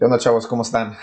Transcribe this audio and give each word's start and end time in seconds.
¿Qué 0.00 0.06
onda, 0.06 0.16
chavos? 0.16 0.46
¿Cómo 0.46 0.62
están? 0.62 0.96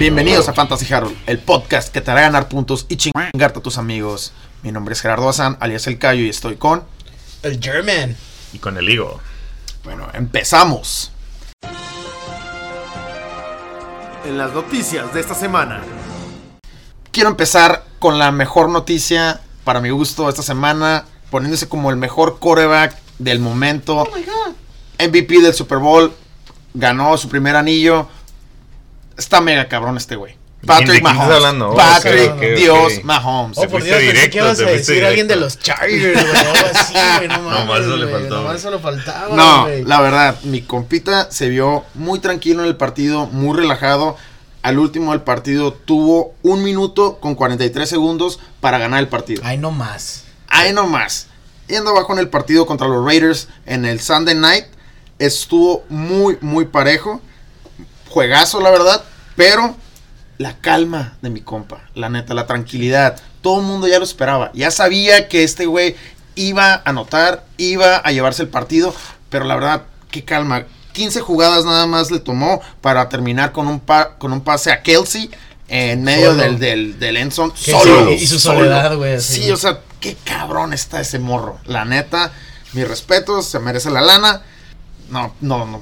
Bienvenidos 0.00 0.48
a 0.48 0.52
Fantasy 0.52 0.92
Harold, 0.92 1.16
el 1.28 1.38
podcast 1.38 1.92
que 1.92 2.00
te 2.00 2.10
hará 2.10 2.22
ganar 2.22 2.48
puntos 2.48 2.86
y 2.88 2.96
chingarte 2.96 3.60
a 3.60 3.62
tus 3.62 3.78
amigos. 3.78 4.32
Mi 4.64 4.72
nombre 4.72 4.94
es 4.94 5.00
Gerardo 5.00 5.26
Bazán, 5.26 5.56
alias 5.60 5.86
El 5.86 6.00
Cayo, 6.00 6.24
y 6.24 6.28
estoy 6.28 6.56
con... 6.56 6.82
El 7.44 7.60
German. 7.62 8.16
Y 8.52 8.58
con 8.58 8.76
el 8.76 8.88
higo. 8.88 9.20
Bueno, 9.84 10.08
empezamos. 10.12 11.10
En 14.24 14.38
las 14.38 14.52
noticias 14.52 15.12
de 15.12 15.20
esta 15.20 15.34
semana. 15.34 15.82
Quiero 17.10 17.28
empezar 17.28 17.84
con 17.98 18.18
la 18.18 18.30
mejor 18.30 18.68
noticia 18.68 19.40
para 19.64 19.80
mi 19.80 19.90
gusto 19.90 20.28
esta 20.28 20.42
semana, 20.42 21.04
poniéndose 21.30 21.68
como 21.68 21.90
el 21.90 21.96
mejor 21.96 22.38
quarterback 22.38 22.96
del 23.18 23.40
momento. 23.40 24.08
MVP 24.98 25.40
del 25.40 25.54
Super 25.54 25.78
Bowl, 25.78 26.12
ganó 26.74 27.16
su 27.18 27.28
primer 27.28 27.56
anillo. 27.56 28.08
Está 29.16 29.40
mega 29.40 29.68
cabrón 29.68 29.96
este 29.96 30.16
güey. 30.16 30.41
¿De 30.62 30.68
Patrick 30.68 31.02
Mahomes. 31.02 31.34
hablando? 31.34 31.70
Oh, 31.70 31.76
Patrick 31.76 32.30
ok, 32.30 32.36
ok, 32.36 32.42
Dios 32.56 32.92
ok. 32.98 33.04
Mahomes. 33.04 33.58
Oh, 33.58 33.62
por 33.68 33.82
Dios, 33.82 33.96
pensé 33.96 34.06
que 34.06 34.12
directo, 34.12 34.36
ibas 34.38 34.60
a 34.60 34.64
decir 34.64 35.04
alguien 35.04 35.26
de 35.26 35.34
directo. 35.34 35.56
los 35.56 35.58
Chargers, 35.58 36.22
güey. 36.22 36.36
Algo 36.36 36.66
así, 36.72 36.94
güey. 37.16 37.28
No 37.28 37.40
mames. 37.42 37.58
Nomás 37.60 37.80
eso 37.80 37.96
le 37.96 38.06
faltaba. 38.12 38.40
Nomás 38.42 38.60
solo 38.62 38.78
faltaba. 38.78 39.36
No, 39.36 39.66
la 39.84 40.00
verdad, 40.00 40.40
mi 40.44 40.62
compita 40.62 41.30
se 41.32 41.48
vio 41.48 41.84
muy 41.94 42.20
tranquilo 42.20 42.62
en 42.62 42.68
el 42.68 42.76
partido, 42.76 43.26
muy 43.26 43.56
relajado. 43.58 44.16
Al 44.62 44.78
último 44.78 45.10
del 45.10 45.22
partido 45.22 45.72
tuvo 45.72 46.34
un 46.44 46.62
minuto 46.62 47.18
con 47.18 47.34
43 47.34 47.88
segundos 47.88 48.38
para 48.60 48.78
ganar 48.78 49.00
el 49.00 49.08
partido. 49.08 49.42
Ay, 49.44 49.58
no 49.58 49.72
más. 49.72 50.22
Ahí 50.46 50.72
nomás. 50.72 51.26
Yendo 51.66 51.90
abajo 51.90 52.12
en 52.12 52.20
el 52.20 52.28
partido 52.28 52.66
contra 52.66 52.86
los 52.86 53.04
Raiders 53.04 53.48
en 53.66 53.84
el 53.84 54.00
Sunday 54.00 54.36
Night, 54.36 54.66
estuvo 55.18 55.82
muy, 55.88 56.38
muy 56.40 56.66
parejo. 56.66 57.20
Juegazo, 58.08 58.60
la 58.60 58.70
verdad. 58.70 59.02
Pero 59.34 59.74
la 60.42 60.58
calma 60.58 61.16
de 61.22 61.30
mi 61.30 61.40
compa, 61.40 61.88
la 61.94 62.08
neta, 62.08 62.34
la 62.34 62.46
tranquilidad. 62.46 63.20
Todo 63.40 63.60
el 63.60 63.66
mundo 63.66 63.86
ya 63.88 63.98
lo 63.98 64.04
esperaba. 64.04 64.50
Ya 64.54 64.70
sabía 64.70 65.28
que 65.28 65.42
este 65.44 65.66
güey 65.66 65.96
iba 66.34 66.74
a 66.74 66.82
anotar, 66.84 67.44
iba 67.56 67.96
a 67.96 68.10
llevarse 68.12 68.42
el 68.42 68.48
partido. 68.48 68.94
Pero 69.30 69.44
la 69.44 69.54
verdad, 69.54 69.82
qué 70.10 70.24
calma. 70.24 70.64
15 70.92 71.20
jugadas 71.20 71.64
nada 71.64 71.86
más 71.86 72.10
le 72.10 72.18
tomó 72.18 72.60
para 72.82 73.08
terminar 73.08 73.52
con 73.52 73.66
un, 73.68 73.80
pa- 73.80 74.16
con 74.18 74.32
un 74.32 74.42
pase 74.42 74.70
a 74.72 74.82
Kelsey 74.82 75.30
en 75.68 76.02
medio 76.02 76.30
Solo. 76.32 76.42
del, 76.42 76.58
del, 76.58 76.98
del. 76.98 77.16
Que 77.16 77.30
Solo. 77.30 78.08
sí, 78.08 78.14
y 78.20 78.26
su 78.26 78.38
soledad, 78.38 78.96
güey, 78.96 79.18
Sí, 79.20 79.40
güey. 79.40 79.52
o 79.52 79.56
sea, 79.56 79.80
qué 80.00 80.16
cabrón 80.24 80.72
está 80.74 81.00
ese 81.00 81.18
morro. 81.18 81.58
La 81.64 81.84
neta, 81.86 82.30
mis 82.74 82.86
respetos, 82.86 83.46
se 83.46 83.58
merece 83.58 83.90
la 83.90 84.02
lana. 84.02 84.42
No, 85.08 85.34
no, 85.40 85.64
no. 85.64 85.80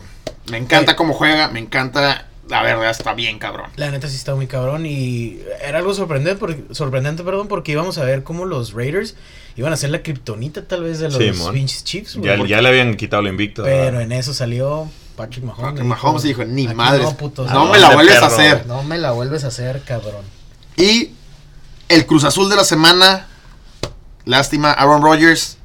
Me 0.51 0.59
encanta 0.59 0.95
cómo 0.97 1.15
juega, 1.15 1.49
me 1.49 1.59
encanta. 1.61 2.27
La 2.51 2.63
verdad, 2.63 2.91
está 2.91 3.15
bien 3.15 3.39
cabrón. 3.39 3.71
La 3.77 3.91
neta 3.91 4.09
sí 4.09 4.17
está 4.17 4.35
muy 4.35 4.47
cabrón 4.47 4.85
y 4.87 5.39
era 5.63 5.79
algo 5.79 5.95
sorprendente 5.95 6.39
porque, 6.39 6.65
sorprendente, 6.73 7.23
perdón, 7.23 7.49
porque 7.49 7.73
íbamos 7.73 7.97
a 7.99 8.05
ver 8.05 8.23
cómo 8.25 8.45
los 8.45 8.73
Raiders 8.73 9.15
iban 9.57 9.73
a 9.73 9.77
ser 9.77 9.91
la 9.91 10.03
kriptonita 10.03 10.67
tal 10.67 10.83
vez 10.83 10.99
de 10.99 11.09
los 11.11 11.51
pinches 11.53 11.85
Chiefs, 11.85 12.17
güey. 12.17 12.29
Ya, 12.31 12.37
Porque- 12.37 12.51
ya 12.51 12.61
le 12.61 12.69
habían 12.69 12.95
quitado 12.97 13.23
lo 13.23 13.29
invicto. 13.29 13.63
Pero 13.63 13.85
¿verdad? 13.85 14.03
en 14.03 14.13
eso 14.13 14.35
salió 14.35 14.89
Patrick 15.17 15.45
Mahomes. 15.45 15.65
Patrick 15.65 15.85
y 15.85 15.89
Mahomes 15.89 16.23
dijo, 16.23 16.45
ni 16.45 16.67
"Aquí 16.67 16.75
madres, 16.75 17.05
No, 17.05 17.17
putos, 17.17 17.51
no 17.53 17.67
no, 17.67 17.73
me 17.73 17.79
la 17.79 17.91
vuelves 17.91 18.17
a 18.17 18.21
perro". 18.29 18.35
hacer. 18.35 18.67
no 18.67 18.83
me 18.83 18.99
la 18.99 19.13
vuelves 19.13 19.45
a 19.45 19.49
hacer, 19.49 19.83
cabrón. 19.83 20.25
Y 20.77 21.11
el 21.89 22.05
Cruz 22.07 22.25
Azul 22.25 22.49
de 22.51 22.57
la 22.57 22.65
semana. 22.65 23.27
Lástima, 24.25 24.73
Aaron 24.73 25.03
Rodgers. 25.03 25.57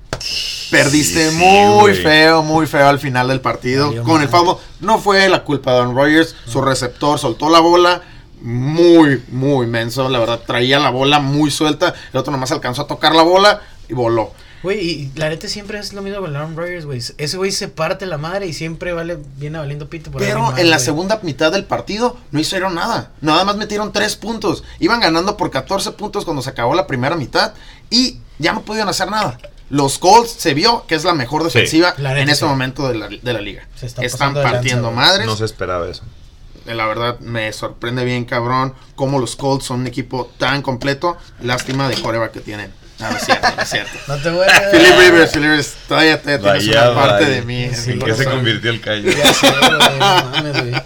Perdiste 0.72 1.30
Sí, 1.30 1.38
muy 1.38 1.94
feo, 1.94 2.44
muy 2.44 2.68
feo 2.68 2.88
al 2.88 3.00
final 3.00 3.28
del 3.28 3.42
partido. 3.42 4.04
Con 4.04 4.22
el 4.22 4.30
fumble. 4.30 4.56
No 4.80 5.00
fue 5.00 5.28
la 5.30 5.44
culpa 5.44 5.74
de 5.74 5.80
Aaron 5.80 5.96
Rodgers. 5.96 6.36
Su 6.46 6.62
receptor 6.62 7.20
soltó 7.20 7.50
la 7.50 7.60
bola. 7.60 8.02
Muy, 8.42 9.24
muy 9.30 9.68
menso. 9.68 10.10
La 10.10 10.20
verdad, 10.20 10.42
traía 10.46 10.80
la 10.80 10.90
bola 10.90 11.20
muy 11.20 11.52
suelta. 11.52 11.94
El 12.14 12.20
otro 12.20 12.32
nomás 12.32 12.52
alcanzó 12.52 12.84
a 12.84 12.88
tocar 12.88 13.16
la 13.16 13.24
bola 13.24 13.62
y 13.88 13.94
voló. 13.94 14.34
Güey, 14.64 14.80
y 14.80 15.12
la 15.16 15.30
neta 15.30 15.48
siempre 15.48 15.78
es 15.78 15.94
lo 15.94 16.02
mismo 16.02 16.22
con 16.22 16.36
Aaron 16.36 16.58
Rodgers, 16.58 16.88
güey. 16.88 16.98
Ese 16.98 17.38
güey 17.38 17.52
se 17.52 17.68
parte 17.68 18.08
la 18.08 18.18
madre 18.18 18.48
y 18.48 18.54
siempre 18.54 18.94
vale, 18.94 19.20
viene 19.38 19.60
valiendo 19.60 19.88
pito 19.90 20.10
por 20.10 20.22
Pero 20.22 20.58
en 20.58 20.72
la 20.72 20.80
segunda 20.80 21.20
mitad 21.22 21.52
del 21.52 21.66
partido 21.66 22.18
no 22.32 22.40
hicieron 22.40 22.74
nada. 22.74 23.12
Nada 23.22 23.46
más 23.46 23.58
metieron 23.58 23.94
tres 23.94 24.16
puntos. 24.16 24.64
Iban 24.80 25.02
ganando 25.02 25.38
por 25.38 25.52
14 25.52 25.92
puntos 25.92 26.26
cuando 26.26 26.42
se 26.42 26.50
acabó 26.50 26.74
la 26.74 26.88
primera 26.88 27.16
mitad. 27.16 27.54
Y 27.92 28.18
ya 28.40 28.54
no 28.54 28.64
pudieron 28.64 28.90
hacer 28.90 29.12
nada. 29.12 29.38
Los 29.70 29.98
Colts 29.98 30.32
se 30.32 30.54
vio 30.54 30.86
que 30.88 30.96
es 30.96 31.04
la 31.04 31.14
mejor 31.14 31.44
defensiva 31.44 31.94
La 31.98 32.20
en 32.20 32.30
este 32.30 32.46
momento 32.46 32.88
de 32.88 32.96
la, 32.96 33.08
de 33.10 33.34
la 33.34 33.42
liga. 33.42 33.68
Se 33.76 33.88
están 33.88 34.34
lanza, 34.36 34.44
partiendo 34.52 34.92
madres. 34.92 35.26
No 35.26 35.36
se 35.36 35.46
esperaba 35.46 35.88
eso. 35.90 36.04
Eh, 36.68 36.76
La 36.76 36.86
verdad 36.88 37.20
me 37.20 37.52
sorprende 37.54 38.06
bien, 38.06 38.26
cabrón, 38.26 38.74
cómo 38.96 39.20
los 39.20 39.36
Colts 39.36 39.66
son 39.66 39.82
un 39.82 39.88
equipo 39.88 40.32
tan 40.38 40.62
completo. 40.62 41.18
Lástima 41.42 41.90
de 41.90 41.96
coreback 42.02 42.32
que 42.32 42.42
tienen. 42.42 42.72
No, 43.00 43.10
no 43.12 43.18
es 43.18 43.26
cierto, 43.26 43.48
no 43.56 43.62
es 43.62 43.70
cierto. 43.70 43.92
No 44.08 44.16
te 44.18 44.30
voy 44.30 44.46
Philip 44.72 44.98
Rivers, 45.00 45.32
Philip 45.32 45.50
Rivers, 45.50 45.74
todavía 45.88 46.22
te 46.22 46.38
tienes 46.40 46.68
Vaya, 46.68 46.92
una 46.92 47.02
parte 47.02 47.24
vaya. 47.26 47.36
de 47.36 47.42
mí. 47.42 47.70
Sí, 47.74 47.88
mi 47.88 47.94
¿En 47.94 48.00
qué 48.02 48.14
se 48.16 48.26
convirtió 48.26 48.72
el 48.72 48.82
callo? 48.82 49.12
Ya 49.12 49.34
sé, 49.34 49.48
güey, 49.52 49.72
no 49.72 49.98
mames, 50.00 50.62
güey. 50.62 50.84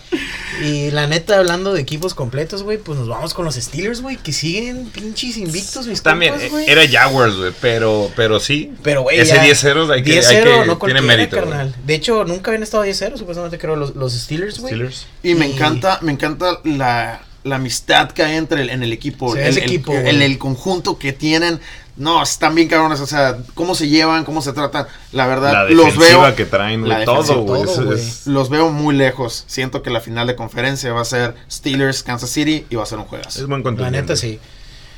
Y 0.62 0.92
la 0.92 1.08
neta, 1.08 1.38
hablando 1.38 1.74
de 1.74 1.82
equipos 1.82 2.14
completos, 2.14 2.64
güey, 2.64 2.78
pues 2.78 3.00
nos 3.00 3.08
vamos 3.08 3.34
con 3.34 3.46
los 3.46 3.56
Steelers, 3.56 4.02
güey, 4.02 4.18
que 4.18 4.34
siguen 4.34 4.86
pinches 4.90 5.38
invictos, 5.38 5.88
mis 5.88 6.02
También 6.02 6.34
compas, 6.34 6.48
eh, 6.48 6.52
güey. 6.52 6.70
era 6.70 6.88
Jaguars, 6.88 7.36
güey, 7.36 7.54
pero, 7.62 8.12
pero 8.16 8.40
sí. 8.40 8.72
Pero, 8.84 9.04
güey, 9.04 9.20
Ese 9.20 9.36
ya- 9.36 9.44
10-0 9.44 9.92
hay 9.92 10.04
que, 10.04 10.12
10-0, 10.20 10.28
hay 10.28 10.62
que 10.62 10.66
no 10.68 10.78
tiene 10.78 11.02
mérito. 11.02 11.36
carnal. 11.38 11.76
De 11.86 11.96
hecho, 11.96 12.24
nunca 12.26 12.52
habían 12.52 12.64
estado 12.64 12.84
10-0, 12.84 13.18
supuestamente 13.18 13.58
creo, 13.58 13.76
los, 13.76 13.96
los 13.96 14.14
Steelers, 14.14 14.60
güey. 14.60 14.74
Steelers. 14.74 15.08
Y 15.24 15.36
me 15.36 15.46
encanta, 15.46 16.00
me 16.02 16.12
encanta 16.12 16.60
la, 16.64 17.22
la 17.44 17.56
amistad 17.56 18.12
que 18.12 18.24
hay 18.24 18.36
entre 18.36 18.62
el, 18.62 18.70
en 18.70 18.84
el 18.84 18.92
equipo. 18.92 19.34
Sí, 19.34 19.40
el, 19.40 19.48
ese 19.48 19.60
el- 19.60 19.66
equipo, 19.66 19.94
el- 19.94 20.22
el 20.22 20.38
conjunto 20.38 20.98
que 21.00 21.14
tienen. 21.14 21.60
No, 22.00 22.24
están 22.24 22.56
bien 22.56 22.68
cabrones. 22.68 23.00
O 23.02 23.06
sea, 23.06 23.38
cómo 23.54 23.76
se 23.76 23.88
llevan, 23.90 24.24
cómo 24.26 24.42
se 24.42 24.54
tratan. 24.54 24.88
La 25.12 25.28
verdad, 25.28 25.52
La 25.54 25.64
los 25.70 25.98
veo. 25.98 26.34
que 26.36 26.46
traen, 26.46 26.88
la 26.90 27.04
todo, 27.06 27.44
güey. 27.44 27.64
es- 27.94 28.26
Los 28.26 28.50
veo 28.50 28.72
muy 28.72 28.96
lejos. 28.96 29.44
Siento 29.48 29.84
que 29.84 29.90
la 29.92 30.00
final 30.02 30.26
de 30.26 30.36
conferencia 30.36 30.92
va 30.94 31.02
a 31.02 31.06
ser 31.06 31.36
Steelers, 31.52 32.02
Kansas 32.02 32.30
City 32.32 32.66
y 32.70 32.76
va 32.76 32.84
a 32.84 32.86
ser 32.88 32.98
un 33.00 33.06
juegazo. 33.06 33.40
Es 33.40 33.46
buen 33.48 33.60
La 33.60 33.64
contendiente. 33.66 34.02
neta, 34.02 34.16
sí. 34.16 34.40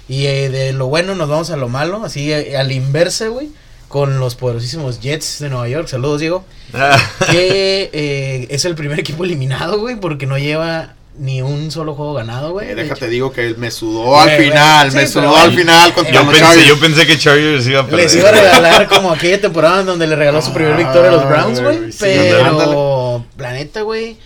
Y 0.07 0.27
eh, 0.27 0.49
de 0.49 0.73
lo 0.73 0.87
bueno 0.87 1.15
nos 1.15 1.27
vamos 1.27 1.49
a 1.51 1.57
lo 1.57 1.67
malo, 1.69 2.03
así 2.05 2.31
eh, 2.31 2.55
al 2.57 2.71
inverse, 2.71 3.27
güey. 3.29 3.49
Con 3.87 4.19
los 4.19 4.35
poderosísimos 4.35 5.01
Jets 5.01 5.39
de 5.39 5.49
Nueva 5.49 5.67
York. 5.67 5.87
Saludos, 5.89 6.21
Diego. 6.21 6.45
Ah, 6.73 6.97
Que 7.29 7.89
eh, 7.91 8.47
es 8.49 8.63
el 8.63 8.75
primer 8.75 8.99
equipo 8.99 9.25
eliminado, 9.25 9.79
güey, 9.79 9.95
porque 9.97 10.25
no 10.27 10.37
lleva 10.37 10.93
ni 11.17 11.41
un 11.41 11.71
solo 11.71 11.93
juego 11.93 12.13
ganado, 12.13 12.51
güey. 12.53 12.67
Eh, 12.69 12.75
De 12.75 12.83
déjate, 12.83 13.05
hecho, 13.05 13.11
digo 13.11 13.31
que 13.33 13.53
me 13.57 13.69
sudó 13.69 14.19
al 14.19 14.31
final. 14.31 14.91
Sí, 14.91 14.97
me 14.97 15.07
sudó 15.07 15.35
al 15.35 15.53
final 15.53 15.93
contra 15.93 16.13
yo, 16.13 16.19
los 16.23 16.29
pensé, 16.29 16.45
Chargers. 16.45 16.67
yo 16.67 16.79
pensé 16.79 17.07
que 17.07 17.17
Chargers 17.19 17.67
iba 17.67 17.79
a 17.81 17.85
perder. 17.85 17.99
Les 18.05 18.15
iba 18.15 18.29
a 18.29 18.31
regalar 18.31 18.87
como 18.87 19.11
aquella 19.11 19.39
temporada 19.41 19.81
en 19.81 19.85
donde 19.87 20.07
le 20.07 20.15
regaló 20.15 20.41
su 20.41 20.53
primer 20.53 20.77
victoria 20.77 21.09
a 21.09 21.13
los 21.13 21.27
Browns, 21.27 21.61
güey. 21.61 21.91
Sí, 21.91 21.99
pero, 21.99 23.25
planeta, 23.37 23.81
güey. 23.81 24.17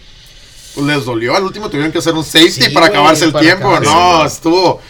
Les 0.86 1.06
dolió. 1.06 1.36
Al 1.36 1.44
último 1.44 1.70
tuvieron 1.70 1.92
que 1.92 2.00
hacer 2.00 2.14
un 2.14 2.24
safety 2.24 2.52
Sí, 2.64 2.70
para 2.70 2.88
acabarse 2.88 3.26
el 3.26 3.32
para 3.32 3.44
tiempo. 3.46 3.70
acabarse. 3.70 3.92
No, 3.92 4.26
estuvo. 4.26 4.82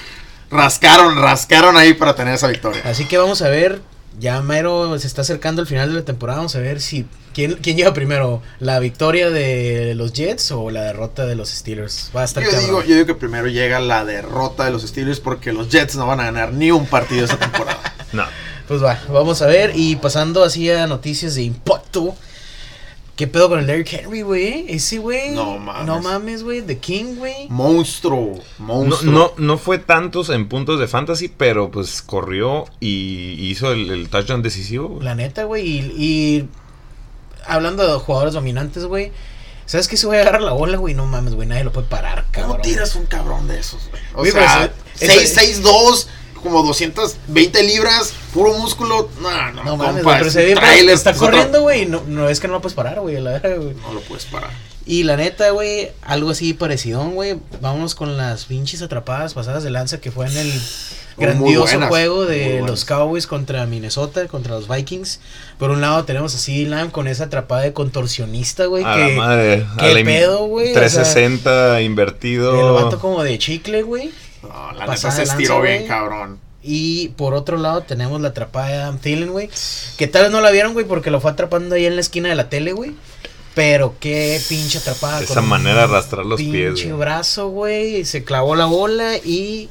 Rascaron, 0.51 1.21
rascaron 1.21 1.77
ahí 1.77 1.93
para 1.93 2.15
tener 2.15 2.33
esa 2.35 2.47
victoria. 2.47 2.81
Así 2.85 3.05
que 3.05 3.17
vamos 3.17 3.41
a 3.41 3.49
ver. 3.49 3.81
Ya 4.19 4.41
mero 4.41 4.97
se 4.97 5.07
está 5.07 5.21
acercando 5.21 5.61
el 5.61 5.67
final 5.67 5.89
de 5.89 5.95
la 5.99 6.05
temporada. 6.05 6.37
Vamos 6.39 6.55
a 6.55 6.59
ver 6.59 6.81
si. 6.81 7.05
¿Quién, 7.35 7.57
quién 7.61 7.75
lleva 7.75 7.93
primero? 7.93 8.41
¿La 8.59 8.79
victoria 8.79 9.29
de 9.29 9.93
los 9.93 10.13
Jets 10.13 10.51
o 10.51 10.71
la 10.71 10.83
derrota 10.83 11.25
de 11.25 11.35
los 11.35 11.49
Steelers? 11.49 12.09
Va 12.15 12.21
a 12.21 12.23
estar 12.23 12.41
Yo 12.41 12.49
cabrón. 12.49 12.65
digo, 12.65 12.81
yo 12.83 12.95
digo 12.95 13.05
que 13.07 13.15
primero 13.15 13.47
llega 13.47 13.81
la 13.81 14.05
derrota 14.05 14.63
de 14.63 14.71
los 14.71 14.83
Steelers 14.83 15.19
porque 15.19 15.51
los 15.51 15.67
Jets 15.69 15.97
no 15.97 16.07
van 16.07 16.21
a 16.21 16.25
ganar 16.25 16.53
ni 16.53 16.71
un 16.71 16.85
partido 16.87 17.25
esta 17.25 17.37
temporada. 17.37 17.77
No. 18.13 18.23
Pues 18.69 18.81
va, 18.81 18.97
vamos 19.11 19.41
a 19.41 19.47
ver. 19.47 19.73
Y 19.75 19.97
pasando 19.97 20.45
así 20.45 20.69
a 20.71 20.87
noticias 20.87 21.35
de 21.35 21.43
impacto. 21.43 22.15
¿Qué 23.17 23.27
pedo 23.27 23.49
con 23.49 23.59
el 23.59 23.67
Derrick 23.67 23.91
Henry, 23.91 24.21
güey? 24.21 24.65
Ese 24.69 24.99
güey. 24.99 25.31
No 25.31 25.57
mames. 25.57 25.85
No 25.85 26.01
mames, 26.01 26.43
güey. 26.43 26.61
The 26.61 26.77
King, 26.77 27.15
güey. 27.17 27.47
monstruo, 27.49 28.39
monstruo. 28.57 29.11
no, 29.11 29.31
no 29.37 29.57
fue 29.57 29.79
tantos 29.79 30.29
en 30.29 30.47
puntos 30.47 30.79
de 30.79 30.87
fantasy, 30.87 31.27
pero 31.27 31.71
pues 31.71 32.01
corrió 32.01 32.65
y 32.79 33.33
hizo 33.49 33.73
el, 33.73 33.89
el 33.89 34.07
touchdown 34.09 34.41
decisivo. 34.41 34.99
La 35.01 35.15
neta, 35.15 35.43
güey. 35.43 35.67
Y, 35.67 35.79
y 35.97 36.49
hablando 37.47 37.85
de 37.91 37.99
jugadores 37.99 38.33
dominantes, 38.33 38.85
güey. 38.85 39.11
¿Sabes 39.65 39.87
qué? 39.87 39.97
Se 39.97 40.05
voy 40.05 40.17
a 40.17 40.21
agarrar 40.21 40.41
la 40.41 40.51
bola, 40.51 40.77
güey. 40.77 40.93
No 40.93 41.05
mames, 41.07 41.33
güey. 41.33 41.47
Nadie 41.47 41.63
lo 41.63 41.71
puede 41.71 41.87
parar, 41.87 42.25
cabrón. 42.31 42.51
¿Cómo 42.53 42.61
tiras 42.61 42.95
un 42.95 43.05
cabrón 43.07 43.47
de 43.47 43.59
esos, 43.59 43.89
güey? 43.89 44.01
O 44.13 44.25
sea, 44.31 44.71
pero 44.99 45.13
ese- 45.13 45.61
6-6-2, 45.63 46.07
como 46.43 46.61
220 46.61 47.63
libras, 47.63 48.13
puro 48.33 48.53
músculo. 48.53 49.09
No, 49.19 49.51
no, 49.53 49.63
No 49.63 49.77
mames, 49.77 49.95
compa, 49.95 50.01
güey, 50.03 50.17
pero 50.19 50.29
se 50.31 50.45
ve, 50.45 50.55
trailer, 50.55 50.93
está 50.93 51.13
corriendo, 51.15 51.61
güey. 51.63 51.85
No, 51.87 52.03
no 52.05 52.29
es 52.29 52.39
que 52.39 52.47
no 52.47 52.53
lo 52.53 52.61
puedes 52.61 52.75
parar, 52.75 52.99
güey. 52.99 53.19
La 53.19 53.31
verdad, 53.31 53.57
güey. 53.57 53.73
No 53.73 53.93
lo 53.93 54.01
puedes 54.01 54.25
parar. 54.25 54.51
Y 54.87 55.03
la 55.03 55.17
neta, 55.17 55.49
güey, 55.49 55.91
algo 56.03 56.29
así 56.29 56.53
parecido, 56.53 57.03
güey. 57.09 57.37
Vámonos 57.59 57.95
con 57.95 58.17
las 58.17 58.45
pinches 58.45 58.83
atrapadas 58.83 59.33
pasadas 59.33 59.63
de 59.63 59.71
lanza 59.71 59.99
que 59.99 60.11
fue 60.11 60.27
en 60.27 60.37
el 60.37 60.61
grandioso 61.17 61.71
buenas, 61.71 61.89
juego 61.89 62.25
de 62.25 62.61
los 62.61 62.85
Cowboys 62.85 63.25
contra 63.25 63.65
Minnesota, 63.65 64.27
contra 64.27 64.53
los 64.53 64.67
Vikings. 64.67 65.21
Por 65.57 65.71
un 65.71 65.81
lado 65.81 66.05
tenemos 66.05 66.35
a 66.35 66.37
CeeDee 66.37 66.69
Lamb 66.69 66.91
con 66.91 67.07
esa 67.07 67.25
atrapada 67.25 67.63
de 67.63 67.73
contorsionista, 67.73 68.65
güey. 68.65 68.83
A 68.85 68.95
que 68.95 69.15
la 69.15 69.17
madre. 69.17 69.65
qué 69.79 70.01
a 70.01 70.03
pedo, 70.03 70.45
güey, 70.45 70.69
o 70.69 70.73
sea, 70.73 70.81
360 70.81 71.79
el 71.79 71.85
invertido. 71.85 72.73
vato 72.75 72.99
como 72.99 73.23
de 73.23 73.39
chicle, 73.39 73.81
güey. 73.81 74.11
No, 74.43 74.71
la 74.73 74.85
neta 74.85 74.97
se 74.97 75.07
lanza, 75.07 75.23
estiró 75.23 75.61
bien, 75.61 75.87
cabrón. 75.87 76.39
Y 76.61 77.09
por 77.09 77.33
otro 77.33 77.57
lado 77.57 77.81
tenemos 77.81 78.21
la 78.21 78.29
atrapada 78.29 78.67
de 78.67 78.73
Adam 78.75 78.97
Thielen, 78.97 79.31
güey. 79.31 79.49
Que 79.97 80.07
tal 80.07 80.23
vez 80.23 80.31
no 80.31 80.41
la 80.41 80.49
vieron, 80.51 80.73
güey, 80.73 80.85
porque 80.85 81.11
lo 81.11 81.21
fue 81.21 81.31
atrapando 81.31 81.75
ahí 81.75 81.85
en 81.85 81.95
la 81.95 82.01
esquina 82.01 82.29
de 82.29 82.35
la 82.35 82.49
tele, 82.49 82.71
güey. 82.71 82.93
Pero 83.55 83.95
qué 83.99 84.41
pinche 84.49 84.77
atrapada. 84.79 85.21
Esa 85.21 85.35
con 85.35 85.47
manera 85.47 85.75
de 85.77 85.83
arrastrar 85.83 86.25
los 86.25 86.39
pies, 86.41 86.73
Pinche 86.73 86.91
brazo, 86.93 87.47
güey. 87.49 88.03
Se 88.05 88.23
clavó 88.23 88.55
la 88.55 88.65
bola 88.65 89.15
y. 89.17 89.69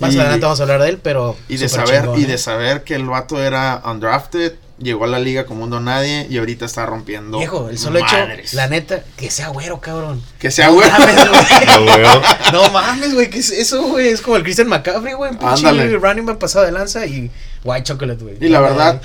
Más 0.00 0.14
Y- 0.14 0.18
adelante 0.18 0.42
vamos 0.44 0.58
a 0.60 0.62
hablar 0.64 0.82
de 0.82 0.88
él, 0.90 0.98
pero. 1.02 1.36
Y 1.48 1.56
de 1.56 1.68
saber, 1.68 2.00
chingón, 2.02 2.20
y 2.20 2.24
¿eh? 2.24 2.26
de 2.26 2.38
saber 2.38 2.84
que 2.84 2.94
el 2.96 3.04
vato 3.04 3.40
era 3.40 3.80
undrafted, 3.84 4.54
llegó 4.78 5.04
a 5.04 5.06
la 5.08 5.18
liga 5.20 5.44
como 5.44 5.62
un 5.62 5.70
don 5.70 5.84
nadie 5.84 6.26
y 6.30 6.38
ahorita 6.38 6.64
está 6.64 6.86
rompiendo. 6.86 7.36
Viejo, 7.38 7.68
el 7.68 7.76
solo 7.78 8.00
madres. 8.00 8.48
hecho, 8.48 8.56
la 8.56 8.66
neta, 8.66 9.04
que 9.16 9.30
sea 9.30 9.48
güero, 9.48 9.78
cabrón. 9.80 10.22
Que 10.38 10.50
sea 10.50 10.68
No 10.68 10.74
güey. 10.74 10.90
mames, 10.90 11.28
güey. 11.28 11.66
No, 11.66 11.82
güey. 11.84 12.02
No 12.52 12.70
mames, 12.72 13.14
güey, 13.14 13.30
¿qué 13.30 13.38
es 13.38 13.50
eso, 13.50 13.82
güey? 13.88 14.08
Es 14.08 14.22
como 14.22 14.36
el 14.36 14.42
Christian 14.42 14.68
McCaffrey, 14.68 15.12
güey. 15.14 15.32
Pinche 15.36 15.70
running 15.98 16.24
back 16.26 16.38
pasado 16.38 16.64
de 16.64 16.72
lanza 16.72 17.04
y 17.06 17.30
white 17.62 17.84
chocolate, 17.84 18.24
güey. 18.24 18.36
Y 18.40 18.48
la 18.48 18.60
verdad, 18.60 19.02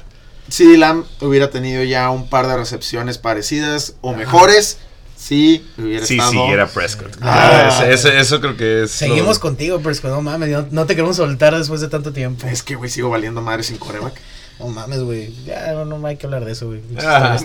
si 0.49 0.77
Lamb 0.77 1.05
hubiera 1.21 1.49
tenido 1.49 1.83
ya 1.83 2.09
un 2.09 2.29
par 2.29 2.47
de 2.47 2.55
recepciones 2.57 3.17
parecidas 3.17 3.95
o 4.01 4.13
mejores, 4.13 4.77
sí 5.17 5.65
hubiera 5.77 6.05
Sí, 6.05 6.15
estado. 6.17 6.31
sí, 6.31 6.39
era 6.51 6.67
Prescott. 6.67 7.17
Ah. 7.21 7.79
Ah, 7.81 7.85
eso 7.87 8.41
creo 8.41 8.55
que 8.57 8.83
es. 8.83 8.91
Seguimos 8.91 9.37
lo- 9.37 9.41
contigo, 9.41 9.81
que 9.81 10.07
no 10.07 10.21
mames, 10.21 10.49
no, 10.49 10.67
no 10.71 10.85
te 10.85 10.95
queremos 10.95 11.17
soltar 11.17 11.57
después 11.57 11.81
de 11.81 11.87
tanto 11.87 12.13
tiempo. 12.13 12.45
Es 12.47 12.61
que, 12.63 12.75
güey, 12.75 12.89
sigo 12.89 13.09
valiendo 13.09 13.41
madre 13.41 13.63
sin 13.63 13.77
coreback. 13.77 14.13
No 14.59 14.67
mames, 14.67 15.01
güey. 15.01 15.33
Ya 15.45 15.73
no, 15.73 15.83
no 15.85 16.07
hay 16.07 16.15
que 16.17 16.25
hablar 16.27 16.45
de 16.45 16.51
eso, 16.53 16.67
güey. 16.67 16.81
Ah. 17.01 17.37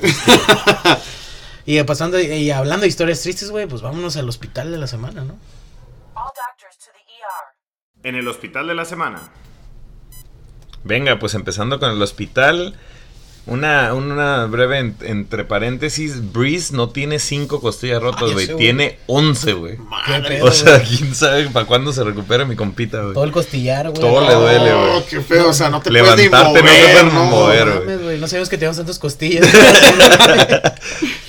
y 1.66 1.82
pasando 1.82 2.20
y 2.20 2.50
hablando 2.50 2.82
de 2.82 2.88
historias 2.88 3.20
tristes, 3.22 3.50
güey, 3.50 3.66
pues 3.66 3.82
vámonos 3.82 4.16
al 4.16 4.28
hospital 4.28 4.70
de 4.70 4.78
la 4.78 4.86
semana, 4.86 5.24
¿no? 5.24 5.34
All 6.14 6.24
doctors 6.26 6.78
to 6.78 6.90
the 6.92 7.00
ER. 7.00 8.08
En 8.08 8.14
el 8.14 8.28
hospital 8.28 8.66
de 8.68 8.74
la 8.74 8.84
semana. 8.84 9.30
Venga, 10.84 11.18
pues 11.18 11.34
empezando 11.34 11.78
con 11.78 11.90
el 11.90 12.00
hospital. 12.02 12.74
Una, 13.46 13.94
una 13.94 14.44
breve 14.46 14.78
en- 14.78 14.96
entre 15.02 15.44
paréntesis. 15.44 16.32
Breeze 16.32 16.72
no 16.74 16.90
tiene 16.90 17.18
cinco 17.18 17.60
costillas 17.60 18.00
rotas, 18.00 18.32
güey. 18.32 18.46
Tiene 18.56 18.98
11, 19.06 19.52
güey. 19.54 19.78
O 20.42 20.50
sea, 20.52 20.80
quién 20.82 21.14
sabe 21.14 21.48
para 21.50 21.66
cuándo 21.66 21.92
se 21.92 22.04
recupera 22.04 22.44
mi 22.44 22.54
compita, 22.54 23.00
güey. 23.02 23.14
Todo 23.14 23.24
el 23.24 23.32
costillar, 23.32 23.88
güey. 23.90 24.00
Todo 24.00 24.20
le 24.28 24.34
duele, 24.34 24.72
güey. 24.74 24.90
Oh, 24.96 25.04
qué 25.08 25.20
feo, 25.20 25.48
o 25.48 25.52
sea, 25.52 25.68
no 25.70 25.80
te 25.80 25.90
puedes 25.90 26.16
ni 26.16 26.22
Levantarte, 26.24 26.48
no 26.48 26.54
te 26.54 26.62
mover, 26.62 26.92
puedes 26.92 27.14
¿no? 27.14 27.24
mover. 27.24 27.66
No 27.66 27.98
güey. 28.04 28.20
sabíamos 28.20 28.48
que 28.48 28.56
teníamos 28.58 28.76
tantas 28.76 28.98
costillas. 28.98 29.48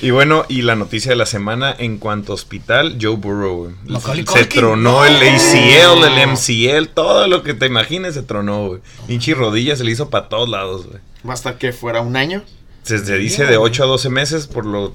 Y 0.02 0.10
bueno, 0.10 0.46
y 0.50 0.64
la 0.64 0.76
noticia 0.76 1.12
de 1.12 1.16
la 1.16 1.28
semana 1.28 1.76
en 1.78 2.00
cuanto 2.00 2.32
a 2.32 2.36
hospital, 2.36 2.98
Joe 3.00 3.18
Burrow, 3.18 3.72
güey. 3.88 4.26
Se 4.34 4.46
tronó 4.46 5.06
el 5.06 5.16
ACL, 5.18 6.04
el 6.06 6.28
MCL, 6.32 6.88
todo 6.94 7.28
lo 7.28 7.44
que 7.44 7.54
te 7.54 7.68
imagines 7.68 8.16
se 8.16 8.24
tronó, 8.24 8.66
güey. 8.68 8.82
Pinche 9.06 9.36
rodilla 9.36 9.76
se 9.76 9.84
le 9.84 9.92
hizo 9.92 10.10
para 10.10 10.28
todos 10.28 10.50
lados, 10.50 10.88
güey. 10.88 11.00
Va 11.28 11.32
a 11.32 11.36
estar 11.36 11.58
que 11.58 11.72
fuera 11.74 12.02
un 12.02 12.16
año. 12.16 12.44
Se, 12.84 12.98
se 12.98 13.18
dice 13.18 13.46
de 13.46 13.58
8 13.58 13.84
a 13.84 13.88
12 13.88 14.10
meses, 14.10 14.48
por 14.48 14.66
lo 14.66 14.94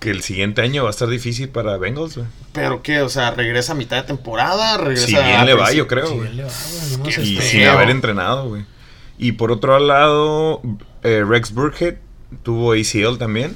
que 0.00 0.10
el 0.10 0.22
siguiente 0.22 0.62
año 0.62 0.82
va 0.84 0.88
a 0.88 0.90
estar 0.90 1.08
difícil 1.08 1.48
para 1.50 1.76
Bengals, 1.76 2.16
güey. 2.16 2.26
Pero 2.52 2.82
qué, 2.82 3.02
o 3.02 3.08
sea, 3.08 3.30
regresa 3.32 3.72
a 3.72 3.74
mitad 3.76 3.98
de 3.98 4.02
temporada, 4.04 4.78
regresa 4.78 5.06
Si 5.06 5.12
bien 5.12 5.26
a 5.26 5.44
le 5.44 5.54
va, 5.54 5.72
yo 5.72 5.86
creo, 5.86 6.06
Sí, 6.08 6.14
güey. 6.14 6.34
le 6.34 6.42
va, 6.44 6.50
güey, 6.50 6.96
no 6.98 7.08
Y 7.08 7.36
feo. 7.36 7.42
sin 7.42 7.64
haber 7.66 7.90
entrenado, 7.90 8.48
güey. 8.48 8.64
Y 9.18 9.32
por 9.32 9.52
otro 9.52 9.78
lado, 9.78 10.62
eh, 11.02 11.22
Rex 11.26 11.52
Burkhead 11.52 11.96
tuvo 12.42 12.72
ACL 12.72 13.18
también. 13.18 13.54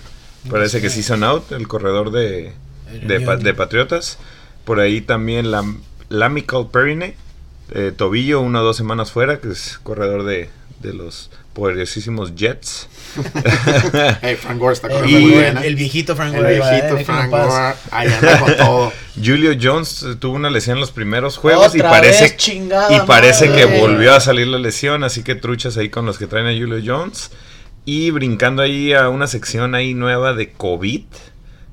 Parece 0.51 0.81
que 0.83 0.91
sí 0.91 1.03
son 1.03 1.25
out, 1.25 1.51
el 1.53 1.67
corredor 1.67 2.11
de, 2.11 2.53
de, 3.07 3.21
pa- 3.23 3.37
de 3.37 3.55
Patriotas. 3.55 4.19
Por 4.67 4.79
ahí 4.81 5.01
también 5.01 5.51
la, 5.51 5.65
Lamical 6.11 6.69
Perine, 6.71 7.17
eh, 7.71 7.93
tobillo, 7.97 8.41
una 8.43 8.61
o 8.61 8.65
dos 8.65 8.77
semanas 8.77 9.11
fuera, 9.11 9.41
que 9.41 9.49
es 9.51 9.79
corredor 9.83 10.25
de, 10.25 10.51
de 10.81 10.93
los 10.93 11.31
poderosísimos 11.55 12.35
Jets. 12.35 12.89
Hey, 14.23 14.37
Frank 14.41 14.59
Gore 14.59 14.75
está 14.75 14.89
El, 14.89 14.95
corriendo 14.95 15.19
Y- 15.19 15.23
muy 15.23 15.33
el- 15.35 15.41
bien. 15.41 15.59
¿eh? 15.59 15.67
el 15.67 15.77
viejito 15.77 16.17
Frank 16.17 16.35
El 16.35 16.41
Gore, 16.43 16.57
eh, 16.57 16.61
viejito 16.61 17.05
Frank 17.05 17.31
paz. 17.31 17.47
Gore, 17.47 17.75
ahí 17.91 18.09
anda 18.13 18.41
con 18.41 18.57
todo. 18.59 18.93
Julio 19.23 19.53
Jones 19.61 20.03
eh, 20.03 20.17
tuvo 20.17 20.35
una 20.35 20.51
lesión 20.51 20.77
en 20.77 20.81
los 20.81 20.91
primeros 20.91 21.37
juegos 21.39 21.75
y 21.75 21.81
parece, 21.81 22.37
y 22.91 23.01
parece 23.07 23.49
madre. 23.49 23.61
que 23.69 23.81
volvió 23.81 24.15
a 24.15 24.21
salir 24.21 24.49
la 24.49 24.59
lesión, 24.59 25.05
así 25.05 25.23
que 25.23 25.35
truchas 25.37 25.77
ahí 25.77 25.89
con 25.89 26.07
los 26.07 26.19
que 26.19 26.27
traen 26.27 26.47
a 26.47 26.51
Julio 26.59 26.81
Jones. 26.85 27.31
Y 27.87 28.11
brincando 28.11 28.63
ahí 28.63 28.93
a 28.95 29.09
una 29.11 29.27
sección 29.27 29.75
ahí 29.75 29.95
nueva 29.95 30.33
de 30.33 30.53
COVID, 30.53 31.03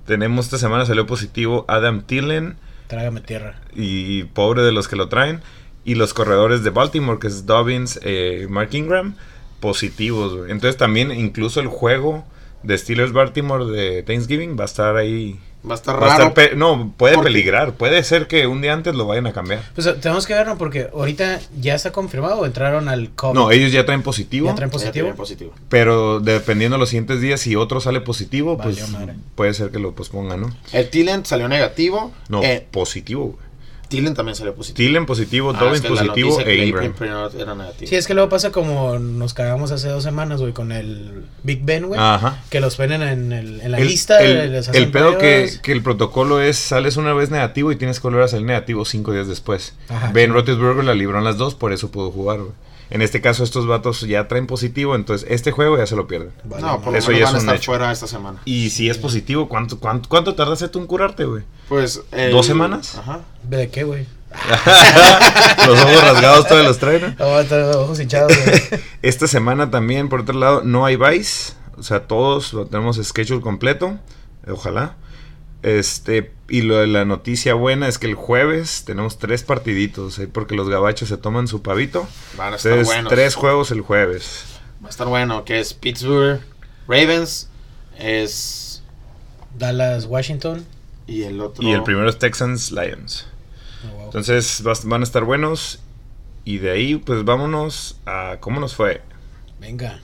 tenemos 0.05 0.45
esta 0.45 0.57
semana 0.57 0.85
salió 0.85 1.05
positivo 1.07 1.63
Adam 1.69 2.01
Thielen 2.03 2.57
Trágame 2.87 3.21
tierra. 3.21 3.55
y 3.73 4.25
pobre 4.25 4.61
de 4.61 4.73
los 4.73 4.87
que 4.89 4.95
lo 4.97 5.07
traen. 5.07 5.41
Y 5.85 5.95
los 5.95 6.13
corredores 6.13 6.63
de 6.63 6.69
Baltimore, 6.69 7.17
que 7.19 7.27
es 7.27 7.45
Dobbins, 7.47 7.99
eh, 8.03 8.45
Mark 8.49 8.69
Ingram, 8.73 9.15
positivos. 9.61 10.49
Entonces 10.49 10.75
también 10.75 11.11
incluso 11.11 11.61
el 11.61 11.67
juego 11.67 12.25
de 12.63 12.77
Steelers 12.77 13.13
Baltimore 13.13 13.65
de 13.65 14.03
Thanksgiving 14.03 14.57
va 14.59 14.63
a 14.63 14.65
estar 14.65 14.97
ahí. 14.97 15.39
Va 15.63 15.73
a 15.73 15.75
estar 15.75 15.95
va 16.01 16.07
a 16.07 16.17
estar 16.17 16.35
raro. 16.35 16.57
no, 16.57 16.91
puede 16.97 17.13
Porque- 17.15 17.29
peligrar. 17.31 17.73
Puede 17.73 18.03
ser 18.03 18.25
que 18.25 18.47
un 18.47 18.61
día 18.61 18.73
antes 18.73 18.95
lo 18.95 19.05
vayan 19.05 19.27
a 19.27 19.31
cambiar. 19.31 19.61
Pues 19.75 19.85
eh, 19.85 19.93
tenemos 20.01 20.25
que 20.25 20.33
verlo 20.33 20.57
porque 20.57 20.89
ahorita 20.91 21.39
ya 21.59 21.75
está 21.75 21.91
confirmado. 21.91 22.47
Entraron 22.47 22.89
al 22.89 23.11
COVID. 23.11 23.35
No, 23.35 23.51
ellos 23.51 23.71
ya 23.71 23.85
traen 23.85 24.01
positivo. 24.01 24.47
¿Ya 24.47 24.55
traen 24.55 24.71
Ya 24.71 24.73
positivo? 24.73 25.13
positivo. 25.15 25.53
Pero 25.69 26.19
dependiendo 26.19 26.77
de 26.77 26.79
los 26.79 26.89
siguientes 26.89 27.21
días, 27.21 27.41
si 27.41 27.55
otro 27.55 27.79
sale 27.79 28.01
positivo, 28.01 28.57
pues 28.57 28.89
madre. 28.89 29.13
puede 29.35 29.53
ser 29.53 29.69
que 29.69 29.77
lo 29.77 29.93
pospongan, 29.93 30.41
¿no? 30.41 30.49
El 30.73 30.89
Tillen 30.89 31.25
salió 31.27 31.47
negativo. 31.47 32.11
No, 32.27 32.41
Eh, 32.43 32.65
positivo. 32.71 33.25
güey. 33.25 33.50
Tillen 33.91 34.13
también 34.15 34.35
salió 34.35 34.55
positivo. 34.55 34.77
Thielen 34.77 35.05
positivo, 35.05 35.51
Ah, 35.55 35.59
Dobbins 35.59 35.75
es 35.75 35.81
que 35.83 35.89
la 35.89 35.95
positivo 36.01 36.39
e 36.41 36.55
Ingram. 36.65 36.93
primero 36.93 37.29
era 37.31 37.53
negativo. 37.55 37.89
Sí, 37.89 37.95
es 37.95 38.07
que 38.07 38.13
luego 38.13 38.29
pasa 38.29 38.51
como 38.51 38.97
nos 38.99 39.33
cagamos 39.33 39.71
hace 39.71 39.89
dos 39.89 40.03
semanas, 40.03 40.41
güey, 40.41 40.53
con 40.53 40.71
el 40.71 41.25
Big 41.43 41.63
Ben, 41.63 41.85
güey. 41.87 41.99
Ajá. 41.99 42.41
Que 42.49 42.59
los 42.59 42.75
ponen 42.75 43.01
en, 43.03 43.31
el- 43.31 43.61
en 43.61 43.71
la 43.71 43.77
El, 43.77 43.87
lista. 43.87 44.19
el- 44.21 44.51
les 44.51 44.67
hacen 44.69 44.81
el 44.81 44.89
pedo 44.91 45.17
que, 45.17 45.49
el 45.65 45.83
protocolo 45.83 46.41
es, 46.41 46.57
sales 46.57 46.97
una 46.97 47.13
vez 47.13 47.29
negativo 47.29 47.71
y 47.71 47.75
tienes 47.75 47.99
que 47.99 48.07
volver 48.07 48.23
a 48.23 48.27
salir 48.27 48.45
negativo 48.45 48.85
cinco 48.85 49.13
días 49.13 49.27
después. 49.27 49.75
Ajá, 49.89 50.11
ben 50.13 50.27
sí. 50.27 50.31
Roethlisberger 50.33 50.83
la 50.85 50.93
libró 50.95 51.17
en 51.19 51.23
las 51.23 51.37
dos, 51.37 51.55
por 51.55 51.73
eso 51.73 51.91
pudo 51.91 52.11
jugar, 52.11 52.39
güey. 52.39 52.51
En 52.89 53.01
este 53.01 53.21
caso 53.21 53.45
estos 53.45 53.67
vatos 53.67 54.01
ya 54.01 54.27
traen 54.27 54.47
positivo, 54.47 54.95
entonces 54.95 55.25
este 55.31 55.51
juego 55.51 55.77
ya 55.77 55.85
se 55.87 55.95
lo 55.95 56.07
pierden. 56.07 56.31
Vale, 56.43 56.61
no, 56.61 56.81
por 56.81 56.91
lo 56.91 56.99
Eso 56.99 57.11
menos 57.11 57.19
ya 57.21 57.25
van 57.27 57.35
a 57.35 57.37
es 57.37 57.43
un 57.43 57.47
estar 57.49 57.55
hecho. 57.55 57.71
fuera 57.71 57.89
esta 57.89 58.05
semana. 58.05 58.39
Y 58.43 58.69
si 58.71 58.89
es 58.89 58.97
positivo, 58.97 59.47
¿cuánto, 59.47 59.79
cuánto, 59.79 60.09
cuánto 60.09 60.35
tardaste 60.35 60.67
tú 60.67 60.79
en 60.79 60.87
curarte, 60.87 61.23
güey? 61.23 61.43
Pues. 61.69 62.01
el- 62.11 62.31
¿Dos 62.31 62.45
semanas? 62.45 62.97
Ajá. 62.97 63.21
¿De 63.57 63.69
qué, 63.69 63.83
güey? 63.83 64.05
los 65.67 65.81
ojos 65.81 66.03
rasgados 66.03 66.47
todavía 66.47 66.69
los 66.69 66.79
traen, 66.79 67.15
¿no? 67.19 67.43
Tengo 67.43 67.81
ojos 67.81 67.99
hinchados, 67.99 68.31
güey. 68.45 68.81
Esta 69.01 69.27
semana 69.27 69.69
también, 69.69 70.07
por 70.07 70.21
otro 70.21 70.39
lado, 70.39 70.61
no 70.63 70.85
hay 70.85 70.95
Vice. 70.95 71.53
O 71.77 71.83
sea, 71.83 72.07
todos 72.07 72.53
lo 72.53 72.65
tenemos 72.65 72.97
schedule 73.03 73.41
completo. 73.41 73.99
Ojalá. 74.47 74.95
Este, 75.63 76.31
y 76.47 76.61
lo 76.61 76.77
de 76.77 76.87
la 76.87 77.03
noticia 77.03 77.53
buena 77.53 77.89
es 77.89 77.99
que 77.99 78.07
el 78.07 78.15
jueves 78.15 78.83
tenemos 78.85 79.19
tres 79.19 79.43
partiditos, 79.43 80.17
¿eh? 80.19 80.27
porque 80.31 80.55
los 80.55 80.69
gabachos 80.69 81.09
se 81.09 81.17
toman 81.17 81.49
su 81.49 81.61
pavito. 81.61 82.07
Van 82.37 82.53
a 82.53 82.55
estar 82.55 82.71
Entonces, 82.71 82.95
buenos. 82.95 83.09
tres 83.11 83.35
juegos 83.35 83.71
el 83.71 83.81
jueves. 83.81 84.45
Va 84.81 84.87
a 84.87 84.89
estar 84.89 85.07
bueno. 85.07 85.43
Que 85.43 85.59
es 85.59 85.73
Pittsburgh, 85.73 86.39
Ravens. 86.87 87.49
Es. 87.99 88.81
Dallas, 89.59 90.05
Washington. 90.05 90.65
Y 91.05 91.23
el 91.23 91.41
otro. 91.41 91.67
Y 91.67 91.71
el 91.71 91.83
primero 91.83 92.09
es 92.09 92.17
Texans 92.17 92.71
Lions. 92.71 93.27
Entonces 94.13 94.61
van 94.83 94.99
a 94.99 95.03
estar 95.05 95.23
buenos. 95.23 95.79
Y 96.43 96.57
de 96.57 96.71
ahí, 96.71 96.97
pues 96.97 97.23
vámonos 97.23 97.95
a 98.05 98.35
cómo 98.41 98.59
nos 98.59 98.75
fue. 98.75 99.01
Venga. 99.57 100.01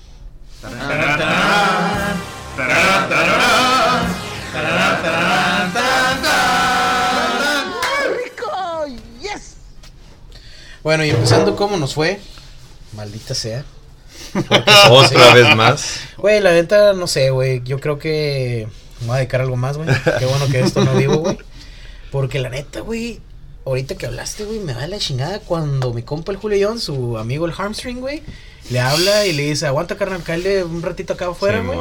Bueno, 10.84 11.04
y 11.04 11.10
empezando 11.10 11.58
cómo 11.58 11.76
nos 11.76 11.94
fue. 11.94 12.22
Maldita 12.94 13.34
sea. 13.34 13.66
Otra 14.90 15.34
vez 15.34 15.54
más. 15.54 16.00
Güey, 16.16 16.40
la 16.40 16.54
neta, 16.54 16.94
no 16.94 17.08
sé, 17.08 17.32
güey. 17.32 17.62
Yo 17.66 17.82
creo 17.82 18.00
que 18.00 18.70
me 19.02 19.08
voy 19.08 19.16
a 19.16 19.18
dedicar 19.18 19.42
algo 19.42 19.58
más, 19.58 19.76
güey. 19.76 19.90
Qué 20.18 20.26
bueno 20.26 20.48
que 20.48 20.62
esto 20.62 20.86
no 20.86 20.94
vivo, 20.94 21.18
güey. 21.18 21.38
Porque 22.10 22.40
la 22.40 22.48
neta, 22.48 22.80
güey. 22.80 23.20
Ahorita 23.68 23.96
que 23.96 24.06
hablaste, 24.06 24.46
güey, 24.46 24.60
me 24.60 24.74
da 24.74 24.88
la 24.88 24.98
chingada 24.98 25.40
cuando 25.40 25.94
mi 25.94 26.02
compa 26.02 26.32
el 26.32 26.38
Julio 26.38 26.68
Jones, 26.70 26.84
su 26.84 27.18
amigo 27.18 27.46
el 27.46 27.54
Harmstring, 27.56 28.00
güey, 28.00 28.24
le 28.70 28.80
habla 28.80 29.26
y 29.26 29.34
le 29.34 29.44
dice, 29.44 29.68
aguanta 29.68 29.98
carnal, 29.98 30.24
cállate 30.24 30.64
un 30.64 30.82
ratito 30.82 31.14
acá 31.14 31.28
afuera, 31.28 31.62
güey. 31.62 31.80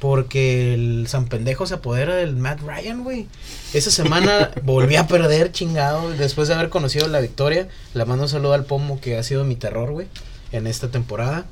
Porque 0.00 0.74
el 0.74 1.06
San 1.08 1.26
Pendejo 1.28 1.66
se 1.66 1.74
apodera 1.74 2.16
del 2.16 2.36
Matt 2.36 2.60
Ryan, 2.60 3.04
güey. 3.04 3.26
Esa 3.72 3.90
semana 3.90 4.50
volví 4.62 4.96
a 4.96 5.06
perder, 5.06 5.50
chingado. 5.52 6.10
Después 6.10 6.48
de 6.48 6.54
haber 6.54 6.68
conocido 6.68 7.06
la 7.08 7.20
victoria, 7.20 7.68
le 7.94 8.04
mando 8.04 8.24
un 8.24 8.28
saludo 8.28 8.52
al 8.52 8.64
Pomo, 8.64 9.00
que 9.00 9.16
ha 9.16 9.22
sido 9.22 9.44
mi 9.44 9.56
terror, 9.56 9.92
güey, 9.92 10.06
en 10.52 10.66
esta 10.66 10.88
temporada. 10.88 11.46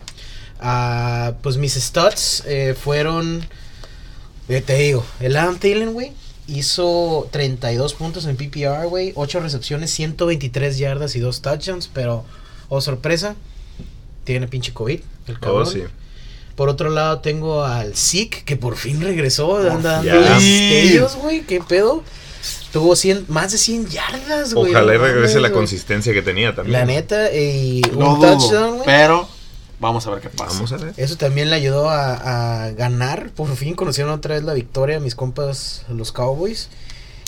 Ah, 0.61 1.35
pues 1.43 1.57
mis 1.57 1.75
stats 1.75 2.43
eh, 2.47 2.75
fueron. 2.79 3.47
eh, 4.49 4.61
te 4.61 4.75
digo, 4.75 5.05
el 5.21 5.37
Adam 5.37 5.59
Thielen, 5.59 5.93
güey, 5.95 6.13
hizo 6.59 7.29
32 7.31 7.95
puntos 7.95 8.27
en 8.27 8.37
PPR, 8.37 8.87
güey. 8.89 9.13
8 9.15 9.41
recepciones, 9.41 9.91
123 9.91 10.79
yardas 10.79 11.15
y 11.17 11.21
2 11.21 11.43
touchdowns. 11.43 11.89
Pero, 11.93 12.25
oh 12.69 12.81
sorpresa, 12.81 13.35
tiene 14.25 14.49
pinche 14.49 14.73
COVID. 14.73 15.01
El 15.29 15.37
Oh, 15.37 15.41
cabrón. 15.41 15.67
sí. 15.67 15.83
Por 16.57 16.69
otro 16.69 16.91
lado 16.91 17.21
tengo 17.21 17.65
al 17.65 17.97
Zeke, 17.97 18.43
que 18.45 18.57
por 18.57 18.77
fin 18.77 19.01
regresó. 19.01 19.57
Anda 19.57 20.03
dando 20.03 20.05
ya. 20.05 20.35
destellos, 20.39 21.17
güey. 21.17 21.43
¿Qué 21.43 21.61
pedo? 21.61 22.03
Tuvo 22.73 22.95
100, 22.97 23.27
más 23.29 23.53
de 23.53 23.59
100 23.59 23.89
yardas, 23.89 24.53
güey. 24.55 24.71
Ojalá 24.73 24.95
y 24.95 24.99
regrese 24.99 25.41
la 25.41 25.51
consistencia 25.53 26.13
que 26.13 26.23
tenía 26.23 26.55
también. 26.55 26.73
La 26.79 26.85
neta, 26.85 27.33
y 27.35 27.83
No 27.97 28.15
un 28.15 28.21
dudo, 28.21 28.37
touchdown, 28.39 28.71
güey. 28.75 28.87
pero 28.87 29.29
vamos 29.83 30.07
a 30.07 30.11
ver 30.13 30.21
qué 30.23 30.31
pasa. 30.31 30.55
Vamos 30.55 30.73
a 30.73 30.79
ver. 30.79 30.95
Eso 30.97 31.17
también 31.17 31.51
le 31.51 31.57
ayudó 31.57 31.91
a, 31.91 32.65
a 32.65 32.71
ganar. 32.71 33.29
Por 33.37 33.55
fin 33.57 33.75
conocieron 33.75 34.13
otra 34.15 34.35
vez 34.37 34.45
la 34.45 34.55
victoria 34.55 34.99
mis 35.01 35.15
compas, 35.15 35.85
los 35.91 36.13
Cowboys. 36.13 36.71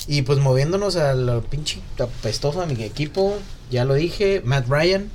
Y 0.07 0.23
pues 0.23 0.39
moviéndonos 0.39 0.95
al 0.95 1.43
pinche 1.49 1.79
apestoso 1.99 2.61
a 2.61 2.65
mi 2.65 2.81
equipo, 2.83 3.37
ya 3.69 3.85
lo 3.85 3.93
dije, 3.93 4.41
Matt 4.43 4.67
Ryan. 4.67 5.09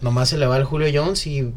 Nomás 0.00 0.28
se 0.28 0.38
le 0.38 0.46
va 0.46 0.56
al 0.56 0.64
Julio 0.64 0.88
Jones 0.92 1.26
y 1.26 1.52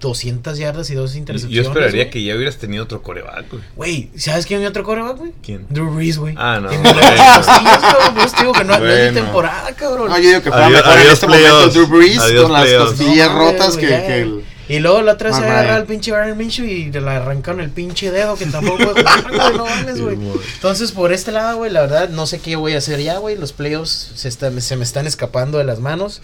200 0.00 0.58
yardas 0.58 0.90
y 0.90 0.94
dos 0.94 1.16
intercepciones. 1.16 1.54
Yo 1.64 1.70
esperaría 1.70 2.10
que 2.10 2.22
ya 2.22 2.34
hubieras 2.34 2.56
tenido 2.58 2.84
otro 2.84 3.02
coreback, 3.02 3.46
güey. 3.50 3.62
Güey, 3.76 4.10
¿sabes 4.16 4.46
quién 4.46 4.58
es 4.60 4.62
mi 4.64 4.66
otro 4.68 4.84
coreback, 4.84 5.16
güey? 5.18 5.32
¿Quién? 5.42 5.66
Drew 5.70 5.90
Brees, 5.94 6.18
güey. 6.18 6.34
Ah, 6.36 6.60
no. 6.62 6.70
Digo 6.70 8.52
que 8.52 8.64
no, 8.64 8.78
no 8.78 8.86
es 8.86 8.92
mi 8.92 9.12
Bueno. 9.12 9.20
temporada, 9.22 9.72
cabrón. 9.74 10.08
No, 10.10 10.18
yo 10.18 10.28
digo 10.28 10.42
que 10.42 10.50
fue 10.50 10.60
Adiós- 10.62 10.84
mejor 10.84 10.98
en 11.00 11.06
este 11.12 11.26
momento. 11.26 11.68
Drew 11.68 11.86
Brees 11.86 12.18
Adiós, 12.20 12.42
con 12.44 12.52
las 12.52 12.72
costillas 12.72 13.30
No 13.30 13.38
rotas 13.38 13.76
que, 13.76 14.20
el- 14.22 14.44
Y 14.68 14.78
luego 14.78 15.02
la 15.02 15.12
otra 15.12 15.28
vez 15.28 15.36
se 15.38 15.44
agarra 15.44 15.76
al 15.76 15.84
pinche 15.84 16.10
Byron 16.10 16.38
Minshew 16.38 16.64
y 16.64 16.90
le 16.90 16.98
arrancaron 17.10 17.60
el 17.60 17.70
pinche 17.70 18.10
dedo 18.10 18.34
que 18.36 18.46
tampoco 18.46 18.78
puede 18.78 19.02
jugar, 19.02 19.24
güey, 19.28 19.56
no 19.58 19.64
mames, 19.66 20.00
güey. 20.00 20.18
Entonces, 20.54 20.92
por 20.92 21.12
este 21.12 21.32
lado, 21.32 21.58
güey, 21.58 21.70
la 21.70 21.82
verdad, 21.82 22.08
no 22.08 22.26
sé 22.26 22.38
qué 22.40 22.56
voy 22.56 22.72
a 22.74 22.78
hacer 22.78 23.00
ya, 23.00 23.18
güey. 23.18 23.36
Los 23.36 23.52
playoffs 23.52 24.12
se, 24.14 24.28
está- 24.28 24.50
se 24.60 24.76
me 24.76 24.84
están 24.84 25.06
escapando 25.06 25.58
de 25.58 25.64
las 25.64 25.80
manos. 25.80 26.22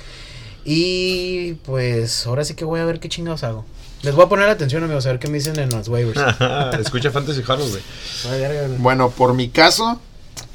Y 0.65 1.55
pues, 1.65 2.27
ahora 2.27 2.45
sí 2.45 2.55
que 2.55 2.65
voy 2.65 2.81
a 2.81 2.85
ver 2.85 3.01
qué 3.01 3.09
chingados 3.09 3.45
hago. 3.45 3.65
Les 4.03 4.15
voy 4.15 4.25
a 4.25 4.29
poner 4.29 4.49
atención, 4.49 4.83
amigos, 4.83 5.05
a 5.05 5.11
ver 5.11 5.19
qué 5.19 5.29
me 5.29 5.35
dicen 5.39 5.59
en 5.59 5.69
los 5.69 5.89
waivers. 5.89 6.19
Escucha 6.81 7.11
Fantasy 7.11 7.43
güey. 7.43 7.83
Verga, 8.25 8.67
güey. 8.69 8.79
Bueno, 8.79 9.11
por 9.11 9.35
mi 9.35 9.51
caso, 9.51 10.01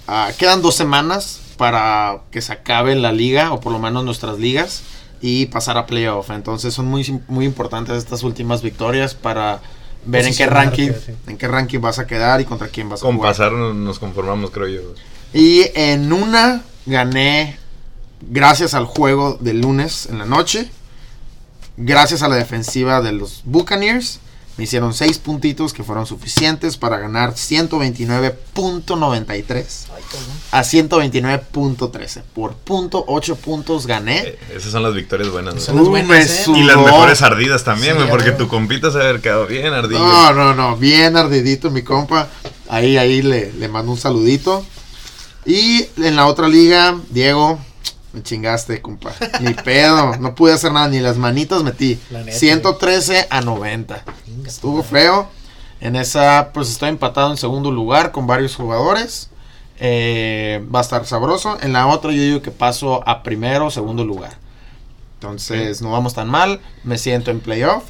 ah, 0.08 0.32
quedan 0.38 0.64
dos 0.64 0.76
semanas 0.76 1.40
para 1.58 2.22
que 2.32 2.42
se 2.42 2.52
acabe 2.54 2.96
la 2.96 3.12
liga, 3.12 3.52
o 3.54 3.60
por 3.60 3.72
lo 3.72 3.80
menos 3.80 4.04
nuestras 4.04 4.40
ligas, 4.40 4.82
y 5.28 5.48
pasar 5.48 5.76
a 5.76 5.88
playoff. 5.88 6.30
Entonces 6.30 6.72
son 6.72 6.86
muy, 6.86 7.20
muy 7.28 7.46
importantes 7.46 7.98
estas 7.98 8.22
últimas 8.22 8.62
victorias 8.62 9.16
para 9.16 9.60
ver 10.06 10.24
en 10.28 10.36
qué 10.36 10.46
ranking, 10.46 10.92
sí. 11.04 11.14
en 11.26 11.38
qué 11.40 11.48
ranking 11.48 11.80
vas 11.80 11.98
a 11.98 12.06
quedar 12.06 12.42
y 12.42 12.46
contra 12.46 12.68
quién 12.68 12.90
vas 12.90 13.02
a 13.02 13.06
Con 13.08 13.16
jugar. 13.16 13.32
pasar 13.32 13.52
nos 13.52 13.98
conformamos, 13.98 14.52
creo 14.52 14.68
yo. 14.68 14.82
Y 15.34 15.64
en 15.74 16.14
una 16.14 16.62
gané 16.86 17.58
gracias 18.22 18.76
al 18.76 18.86
juego 18.86 19.40
del 19.42 19.62
lunes 19.62 20.06
en 20.12 20.20
la 20.20 20.26
noche. 20.26 20.70
Gracias 21.76 22.22
a 22.22 22.28
la 22.28 22.36
defensiva 22.36 23.02
de 23.02 23.12
los 23.12 23.42
Buccaneers. 23.46 24.20
Me 24.58 24.64
hicieron 24.64 24.94
6 24.94 25.18
puntitos 25.20 25.74
que 25.74 25.84
fueron 25.84 26.06
suficientes 26.06 26.78
para 26.78 26.98
ganar 26.98 27.34
129.93 27.34 29.66
a 30.52 30.62
129.13. 30.62 32.22
Por 32.34 32.54
punto 32.54 33.04
8 33.08 33.36
puntos 33.36 33.86
gané. 33.86 34.20
Eh, 34.20 34.40
esas 34.56 34.72
son 34.72 34.84
las 34.84 34.94
victorias 34.94 35.30
buenas, 35.30 35.56
las 35.56 35.68
Uh, 35.70 35.90
buenas, 35.90 36.08
me 36.10 36.22
¿eh? 36.22 36.28
Y 36.58 36.64
las 36.64 36.78
mejores 36.78 37.22
ardidas 37.22 37.66
también, 37.66 37.98
Sí, 37.98 38.04
porque 38.10 38.32
tu 38.32 38.48
compita 38.48 38.92
se 38.92 39.00
haber 39.00 39.20
quedado 39.20 39.46
bien 39.46 39.74
ardido. 39.74 40.00
No, 40.00 40.32
no, 40.34 40.54
no. 40.54 40.78
Bien 40.78 41.18
ardidito 41.18 41.70
mi 41.70 41.82
compa. 41.82 42.30
Ahí, 42.70 42.96
ahí 42.98 43.22
le, 43.22 43.52
le 43.52 43.68
mando 43.68 43.92
un 43.92 43.98
saludito. 43.98 44.66
Y 45.46 45.86
en 45.98 46.16
la 46.16 46.28
otra 46.28 46.48
liga, 46.48 46.98
Diego, 47.10 47.60
me 48.16 48.24
chingaste, 48.24 48.82
compa. 48.82 49.14
Ni 49.42 49.54
pedo. 49.54 50.16
No 50.18 50.34
pude 50.34 50.54
hacer 50.54 50.72
nada, 50.72 50.88
ni 50.88 51.00
las 51.00 51.18
manitas 51.18 51.64
metí. 51.64 52.00
La 52.10 52.24
neta, 52.24 52.38
113 52.38 53.28
a 53.30 53.42
90. 53.42 54.06
Chinga 54.26 54.44
tu 54.44 54.48
Estuvo 54.48 54.84
feo. 54.84 55.28
En 55.82 55.98
esa, 55.98 56.52
pues 56.54 56.70
estoy 56.70 56.90
empatado 56.90 57.30
en 57.30 57.38
segundo 57.38 57.72
lugar 57.72 58.12
con 58.12 58.26
varios 58.26 58.56
jugadores. 58.56 59.30
Eh, 59.80 60.66
va 60.74 60.80
a 60.80 60.82
estar 60.82 61.06
sabroso. 61.06 61.58
En 61.62 61.74
la 61.74 61.88
otra, 61.88 62.12
yo 62.12 62.22
digo 62.22 62.42
que 62.42 62.52
paso 62.52 63.08
a 63.08 63.22
primero 63.22 63.68
o 63.68 63.72
segundo 63.72 64.06
lugar. 64.06 64.38
Entonces, 65.16 65.82
no 65.82 65.92
vamos 65.92 66.14
tan 66.14 66.30
mal. 66.30 66.62
Me 66.84 66.98
siento 66.98 67.32
en 67.32 67.42
playoff. 67.42 67.84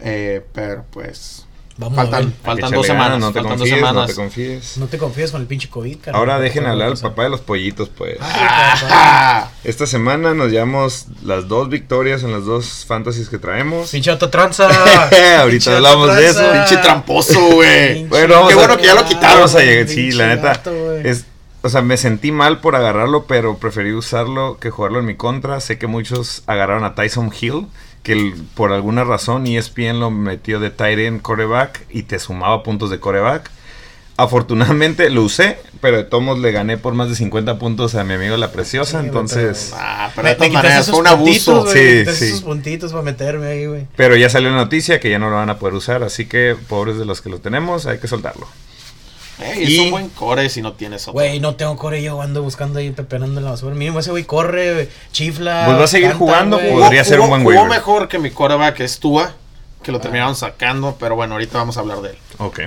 Eh, 0.00 0.46
pero 0.52 0.84
pues. 0.90 1.47
Vamos 1.80 1.96
a 1.98 2.02
ver. 2.02 2.10
Faltan, 2.10 2.34
faltan 2.42 2.70
dos 2.72 2.86
ganas, 2.86 3.04
semanas. 3.04 3.20
No 3.20 3.28
te 3.32 3.34
faltan 3.40 3.58
dos 3.58 3.68
confíes, 3.68 3.80
no 3.80 3.86
semanas. 3.88 4.06
te 4.10 4.14
confíes. 4.16 4.76
No 4.78 4.86
te 4.88 4.98
confíes 4.98 5.30
con 5.30 5.40
el 5.40 5.46
pinche 5.46 5.68
COVID, 5.70 5.98
carnal. 5.98 6.18
Ahora 6.20 6.40
dejen 6.40 6.66
hablar 6.66 6.88
al 6.88 6.98
papá 6.98 7.22
de 7.22 7.28
los 7.30 7.40
pollitos, 7.40 7.88
pues. 7.88 8.16
Ay. 8.20 8.78
Ah, 8.90 9.50
Esta 9.64 9.86
semana 9.86 10.34
nos 10.34 10.50
llevamos 10.50 11.06
las 11.22 11.46
dos 11.46 11.68
victorias 11.68 12.22
en 12.24 12.32
las 12.32 12.44
dos 12.44 12.84
fantasies 12.86 13.28
que 13.28 13.38
traemos. 13.38 13.90
Pinche 13.92 14.10
autotranza. 14.10 14.66
Ahorita 15.40 15.48
Pinche 15.50 15.70
hablamos 15.74 16.16
de 16.16 16.26
eso. 16.28 16.52
pinche 16.52 16.76
tramposo, 16.78 17.40
güey. 17.52 18.04
Bueno, 18.06 18.34
vamos 18.34 18.48
Qué 18.48 18.54
a- 18.54 18.56
bueno 18.58 18.76
que 18.76 18.86
ya 18.86 18.94
lo 18.94 19.04
quitaron. 19.04 19.36
Vamos 19.36 19.54
a 19.54 19.60
llegar, 19.60 19.88
sí, 19.88 20.10
la 20.12 20.26
neta. 20.28 20.48
gato. 20.54 20.92
Es, 20.96 21.26
o 21.62 21.68
sea, 21.68 21.82
me 21.82 21.96
sentí 21.96 22.32
mal 22.32 22.60
por 22.60 22.74
agarrarlo, 22.76 23.26
pero 23.26 23.58
preferí 23.58 23.92
usarlo 23.92 24.58
que 24.60 24.70
jugarlo 24.70 24.98
en 24.98 25.06
mi 25.06 25.14
contra. 25.16 25.60
Sé 25.60 25.78
que 25.78 25.86
muchos 25.86 26.42
agarraron 26.46 26.82
a 26.84 26.94
Tyson 26.96 27.32
Hill, 27.40 27.66
que 28.08 28.14
el- 28.14 28.32
por 28.54 28.72
alguna 28.72 29.04
razón 29.04 29.46
ESPN 29.46 30.00
lo 30.00 30.10
metió 30.10 30.60
de 30.60 30.70
tight 30.70 30.98
end 30.98 31.20
coreback 31.20 31.84
y 31.90 32.04
te 32.04 32.18
sumaba 32.18 32.62
puntos 32.62 32.88
de 32.88 32.98
coreback. 32.98 33.50
Afortunadamente 34.16 35.10
lo 35.10 35.22
usé, 35.22 35.58
pero 35.82 35.98
de 35.98 36.04
todos 36.04 36.24
modos 36.24 36.40
le 36.40 36.50
gané 36.50 36.76
por 36.78 36.94
más 36.94 37.08
de 37.10 37.14
50 37.14 37.58
puntos 37.58 37.94
a 37.94 38.02
mi 38.04 38.14
amigo 38.14 38.36
La 38.38 38.50
Preciosa, 38.50 39.00
Sí, 39.00 39.06
entonces... 39.06 39.72
Ah, 39.76 40.10
pero 40.14 40.24
Me- 40.24 40.30
de 40.30 40.34
todas 40.36 40.52
maneras 40.52 40.90
fue 40.90 40.98
un 41.00 41.06
abuso. 41.06 41.66
Sí, 41.70 42.04
sí. 42.06 42.24
esos 42.24 42.40
puntitos 42.42 42.90
para 42.92 43.04
meterme 43.04 43.46
ahí, 43.46 43.66
güey. 43.66 43.86
Pero 43.94 44.16
ya 44.16 44.28
salió 44.28 44.50
la 44.50 44.56
noticia 44.56 44.98
que 44.98 45.10
ya 45.10 45.18
no 45.20 45.28
lo 45.30 45.36
van 45.36 45.50
a 45.50 45.58
poder 45.58 45.74
usar, 45.74 46.02
así 46.02 46.24
que 46.26 46.56
pobres 46.68 46.96
de 46.98 47.04
los 47.04 47.20
que 47.20 47.28
lo 47.28 47.38
tenemos, 47.40 47.86
hay 47.86 47.98
que 47.98 48.08
soltarlo. 48.08 48.48
Ey, 49.40 49.62
es 49.64 49.70
Y- 49.70 49.78
un 49.80 49.90
buen 49.92 50.08
core 50.08 50.48
si 50.48 50.62
no 50.62 50.72
tienes 50.72 51.02
otro. 51.02 51.12
Güey, 51.14 51.38
no 51.40 51.54
tengo 51.54 51.76
core, 51.76 52.02
yo 52.02 52.20
ando 52.20 52.42
buscando 52.42 52.78
ahí 52.80 52.90
pepenando 52.90 53.38
en 53.40 53.44
la 53.44 53.52
basura. 53.52 53.74
Mínimo 53.74 54.00
ese 54.00 54.10
güey 54.10 54.24
corre, 54.24 54.74
güey, 54.74 54.88
chifla. 55.12 55.64
Pues 55.66 55.78
va 55.78 55.84
a 55.84 55.88
seguir 55.88 56.12
jugando, 56.14 56.58
güey. 56.58 56.72
podría 56.72 57.04
ser 57.04 57.20
un 57.20 57.28
buen 57.28 57.42
jugó 57.42 57.54
waiver. 57.54 57.70
mejor 57.70 58.08
que 58.08 58.18
mi 58.18 58.30
coreback 58.30 58.80
es 58.80 58.98
Tua, 58.98 59.34
que 59.82 59.90
Ah. 59.90 59.94
lo 59.94 60.00
terminaron 60.00 60.34
sacando, 60.34 60.96
pero 60.98 61.14
bueno, 61.14 61.34
ahorita 61.34 61.58
vamos 61.58 61.76
a 61.76 61.80
hablar 61.80 62.00
de 62.02 62.10
él. 62.10 62.16
Ok. 62.38 62.60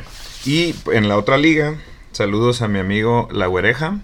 Y 0.45 0.73
en 0.93 1.09
la 1.09 1.17
otra 1.17 1.37
liga, 1.37 1.75
saludos 2.13 2.61
a 2.61 2.67
mi 2.67 2.79
amigo 2.79 3.27
La 3.31 3.47
Güereja. 3.47 3.99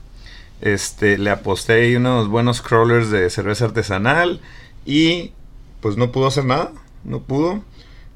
Este, 0.61 1.17
le 1.17 1.29
aposté 1.29 1.73
ahí 1.73 1.95
unos 1.95 2.27
buenos 2.29 2.61
crawlers 2.61 3.11
de 3.11 3.29
cerveza 3.29 3.65
artesanal 3.65 4.41
y 4.85 5.31
pues 5.81 5.97
no 5.97 6.11
pudo 6.11 6.27
hacer 6.27 6.45
nada, 6.45 6.71
no 7.03 7.19
pudo. 7.21 7.61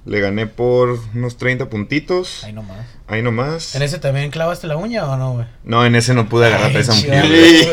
Le 0.03 0.19
gané 0.19 0.47
por 0.47 0.97
unos 1.13 1.37
30 1.37 1.69
puntitos. 1.69 2.43
Ahí 2.43 2.53
nomás. 2.53 2.79
Ahí 3.07 3.21
nomás. 3.21 3.75
¿En 3.75 3.83
ese 3.83 3.99
también 3.99 4.31
clavaste 4.31 4.65
la 4.65 4.75
uña 4.77 5.05
o 5.05 5.15
no, 5.15 5.33
güey? 5.33 5.45
No, 5.63 5.85
en 5.85 5.95
ese 5.95 6.13
no 6.15 6.27
pude 6.27 6.47
agarrar 6.47 6.65
a 6.65 6.69
Ay, 6.69 6.73
Tyson 6.73 6.95
chido. 6.95 7.13
Hill. 7.23 7.69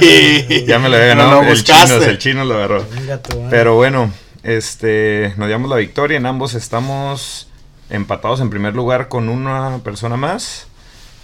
güey. 0.47 0.67
Ya 0.67 0.79
me 0.79 0.89
lo 0.91 0.97
había 0.97 1.15
No 1.15 1.23
ganado. 1.41 1.43
el 1.45 1.65
chino, 1.65 1.95
el 2.03 2.19
chino 2.19 2.45
lo 2.45 2.55
agarró. 2.57 2.83
Tú. 3.23 3.47
Pero 3.49 3.77
bueno, 3.77 4.13
este, 4.43 5.33
nos 5.39 5.47
llevamos 5.47 5.71
la 5.71 5.77
victoria. 5.77 6.19
En 6.19 6.27
ambos 6.27 6.55
estamos 6.55 7.49
empatados 7.89 8.41
en 8.41 8.51
primer 8.51 8.75
lugar 8.75 9.09
con 9.09 9.31
una 9.31 9.79
persona 9.83 10.17
más. 10.19 10.67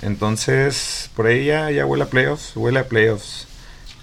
Entonces, 0.01 1.11
por 1.17 1.27
ahí 1.27 1.47
ya, 1.47 1.71
ya 1.71 1.85
huele 1.87 2.05
a 2.05 2.07
playoffs, 2.07 2.53
huele 2.57 2.79
a 2.81 2.89
playoffs. 2.89 3.47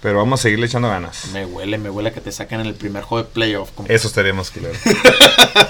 Pero 0.02 0.18
vamos 0.18 0.40
a 0.40 0.42
seguirle 0.42 0.66
echando 0.66 0.88
ganas. 0.88 1.28
Me 1.32 1.46
huele, 1.46 1.78
me 1.78 1.88
huele 1.88 2.08
a 2.08 2.12
que 2.12 2.20
te 2.20 2.32
saquen 2.32 2.60
en 2.60 2.66
el 2.66 2.74
primer 2.74 3.04
juego 3.04 3.24
de 3.24 3.32
playoff. 3.32 3.70
Eso 3.86 4.08
estaríamos 4.08 4.50
claro. 4.50 4.74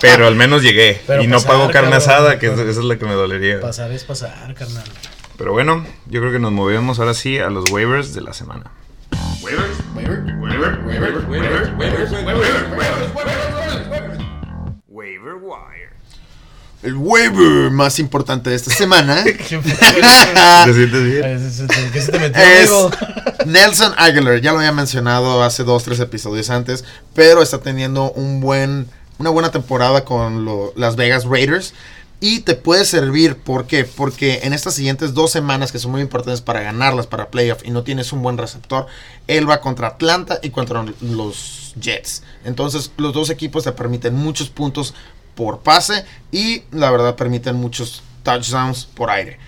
Pero 0.01 0.27
al 0.27 0.37
menos 0.37 0.63
llegué. 0.63 1.03
Pero 1.07 1.23
y 1.23 1.27
no 1.27 1.39
pago 1.43 1.69
carne 1.71 1.91
cabrón. 1.91 1.93
asada, 1.93 2.39
que 2.39 2.47
eso 2.47 2.67
eso 2.67 2.81
es 2.81 2.87
lo 2.87 2.99
que 2.99 3.05
me 3.05 3.13
dolería. 3.13 3.61
Pasar 3.61 3.93
es 3.93 4.05
pasar, 4.05 4.55
carnal. 4.55 4.85
Pero 5.37 5.53
bueno, 5.53 5.85
yo 6.07 6.21
creo 6.21 6.33
que 6.33 6.39
nos 6.39 6.51
movemos 6.51 6.99
ahora 6.99 7.13
sí 7.13 7.39
a 7.39 7.51
los 7.51 7.71
waivers 7.71 8.15
de 8.15 8.23
la 8.23 8.33
semana. 8.33 8.71
Waiver 14.89 15.35
Wire. 15.35 15.92
El 16.83 16.97
waiver 16.97 17.71
más 17.71 17.99
importante 17.99 18.51
de 18.51 18.57
esta 18.57 18.73
semana. 18.75 19.25
Nelson 23.47 23.93
Aguilar. 23.97 24.41
Ya 24.41 24.53
lo 24.53 24.59
había 24.59 24.73
mencionado 24.73 25.43
hace 25.43 25.65
dos, 25.65 25.85
tres 25.85 26.01
episodios 26.01 26.51
antes, 26.51 26.85
pero 27.15 27.43
está 27.43 27.59
teniendo 27.59 28.11
un 28.13 28.41
buen, 28.41 28.87
una 29.19 29.31
buena 29.31 29.51
temporada 29.51 30.05
con 30.05 30.45
lo- 30.45 30.73
las 30.77 30.97
Vegas 30.97 31.25
Raiders. 31.25 31.75
Y 32.25 32.41
te 32.41 32.55
puede 32.55 32.85
servir, 32.85 33.37
¿por 33.37 33.67
qué? 33.67 33.85
Porque 33.85 34.41
en 34.45 34.53
estas 34.53 34.75
siguientes 34.75 35.13
dos 35.13 35.33
semanas 35.33 35.73
que 35.73 35.81
son 35.81 35.91
muy 35.91 36.01
importantes 36.03 36.41
para 36.41 36.61
ganarlas, 36.61 37.09
para 37.09 37.31
playoff, 37.33 37.63
y 37.65 37.73
no 37.73 37.83
tienes 37.83 38.13
un 38.13 38.23
buen 38.23 38.39
receptor, 38.39 38.87
él 39.27 39.51
va 39.51 39.61
contra 39.61 39.89
Atlanta 39.89 40.39
y 40.41 40.51
contra 40.51 40.85
los 41.01 41.75
Jets. 41.81 42.23
Entonces 42.45 42.93
los 42.97 43.13
dos 43.13 43.29
equipos 43.29 43.65
te 43.65 43.73
permiten 43.73 44.15
muchos 44.15 44.51
puntos 44.51 44.95
por 45.35 45.61
pase 45.61 46.05
y 46.31 46.63
la 46.71 46.91
verdad 46.91 47.17
permiten 47.17 47.57
muchos 47.57 48.03
touchdowns 48.23 48.85
por 48.85 49.11
aire. 49.11 49.39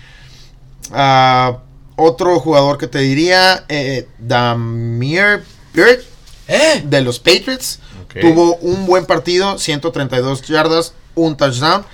Ah, 0.91 1.59
otro 1.95 2.39
jugador 2.39 2.77
que 2.77 2.87
te 2.87 2.99
diría, 2.99 3.65
eh, 3.69 4.07
Damir 4.19 5.43
Bird 5.73 6.01
¿Eh? 6.47 6.83
de 6.85 7.01
los 7.01 7.19
Patriots. 7.19 7.79
Tuvo 8.21 8.55
un 8.57 8.85
buen 8.85 9.05
partido, 9.05 9.57
132 9.57 10.41
yardas, 10.43 10.93
un 11.15 11.35
touchdown. 11.35 11.85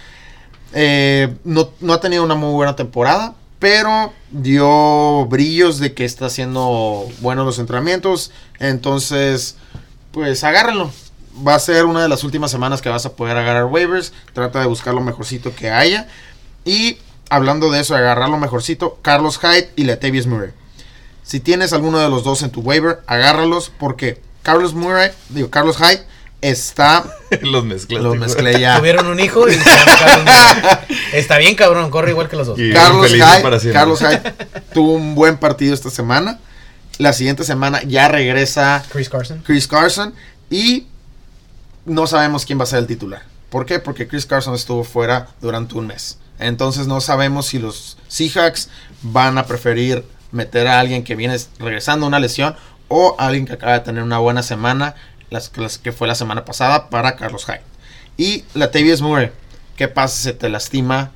Eh, 0.73 1.33
no, 1.43 1.71
no 1.79 1.93
ha 1.93 1.99
tenido 1.99 2.23
una 2.23 2.35
muy 2.35 2.53
buena 2.53 2.75
temporada, 2.75 3.33
pero 3.57 4.13
dio 4.29 5.25
brillos 5.25 5.79
de 5.79 5.93
que 5.95 6.05
está 6.05 6.27
haciendo 6.27 7.07
buenos 7.21 7.45
los 7.45 7.57
entrenamientos. 7.57 8.31
Entonces, 8.59 9.55
pues 10.11 10.43
agárrenlo. 10.43 10.91
Va 11.47 11.55
a 11.55 11.59
ser 11.59 11.85
una 11.85 12.01
de 12.03 12.09
las 12.09 12.23
últimas 12.23 12.51
semanas 12.51 12.81
que 12.81 12.89
vas 12.89 13.05
a 13.05 13.13
poder 13.13 13.37
agarrar 13.37 13.65
waivers. 13.65 14.13
Trata 14.33 14.59
de 14.59 14.65
buscar 14.67 14.93
lo 14.93 15.01
mejorcito 15.01 15.55
que 15.55 15.69
haya. 15.69 16.07
Y 16.65 16.97
hablando 17.29 17.71
de 17.71 17.79
eso, 17.79 17.95
agarrar 17.95 18.29
lo 18.29 18.37
mejorcito, 18.37 18.99
Carlos 19.01 19.39
Hyde 19.39 19.71
y 19.75 19.85
Latavius 19.85 20.27
Murray. 20.27 20.51
Si 21.23 21.39
tienes 21.39 21.71
alguno 21.73 21.99
de 21.99 22.09
los 22.09 22.23
dos 22.23 22.43
en 22.43 22.49
tu 22.49 22.61
waiver, 22.61 22.99
agárralos 23.07 23.71
porque 23.79 24.21
Carlos 24.43 24.73
Murray, 24.73 25.11
digo, 25.29 25.49
Carlos 25.49 25.77
Hyde 25.77 26.03
está... 26.41 27.05
los 27.41 27.63
mezclas. 27.63 28.03
Lo 28.03 28.15
mezclé 28.15 28.59
ya. 28.59 28.77
Tuvieron 28.77 29.07
un 29.07 29.19
hijo 29.19 29.47
y 29.47 29.53
se 29.53 29.63
llama 29.63 29.97
Carlos 29.97 30.25
Murray. 30.25 30.97
Está 31.13 31.37
bien, 31.37 31.55
cabrón, 31.55 31.89
corre 31.89 32.11
igual 32.11 32.27
que 32.27 32.35
los 32.35 32.47
dos. 32.47 32.59
Y- 32.59 32.73
Carlos 32.73 33.11
Hyde. 33.11 33.71
Carlos 33.71 33.99
Hyde 34.01 34.33
tuvo 34.73 34.93
un 34.93 35.15
buen 35.15 35.37
partido 35.37 35.73
esta 35.73 35.89
semana. 35.89 36.39
La 36.97 37.13
siguiente 37.13 37.43
semana 37.43 37.81
ya 37.83 38.07
regresa 38.09 38.83
Chris 38.91 39.09
Carson. 39.09 39.41
Chris 39.45 39.67
Carson 39.67 40.13
y 40.49 40.87
no 41.85 42.07
sabemos 42.07 42.45
quién 42.45 42.59
va 42.59 42.63
a 42.63 42.67
ser 42.67 42.79
el 42.79 42.87
titular. 42.87 43.23
¿Por 43.49 43.65
qué? 43.65 43.79
Porque 43.79 44.07
Chris 44.07 44.25
Carson 44.25 44.55
estuvo 44.55 44.83
fuera 44.83 45.27
durante 45.41 45.75
un 45.75 45.87
mes. 45.87 46.17
Entonces 46.39 46.87
no 46.87 47.01
sabemos 47.01 47.47
si 47.47 47.59
los 47.59 47.97
Seahawks 48.07 48.69
van 49.01 49.37
a 49.37 49.45
preferir 49.45 50.05
meter 50.31 50.67
a 50.67 50.79
alguien 50.79 51.03
que 51.03 51.15
viene 51.15 51.37
regresando 51.59 52.05
de 52.05 52.07
una 52.07 52.19
lesión 52.19 52.55
o 52.87 53.15
a 53.19 53.27
alguien 53.27 53.45
que 53.45 53.53
acaba 53.53 53.73
de 53.73 53.81
tener 53.81 54.03
una 54.03 54.17
buena 54.19 54.43
semana, 54.43 54.95
las, 55.29 55.51
las 55.57 55.77
que 55.77 55.91
fue 55.91 56.07
la 56.07 56.15
semana 56.15 56.45
pasada 56.45 56.89
para 56.89 57.15
Carlos 57.15 57.45
Hyde. 57.45 57.61
Y 58.17 58.45
Latavius 58.53 59.01
Murray, 59.01 59.31
¿qué 59.75 59.87
pasa 59.87 60.15
si 60.15 60.23
se 60.23 60.33
te 60.33 60.49
lastima 60.49 61.11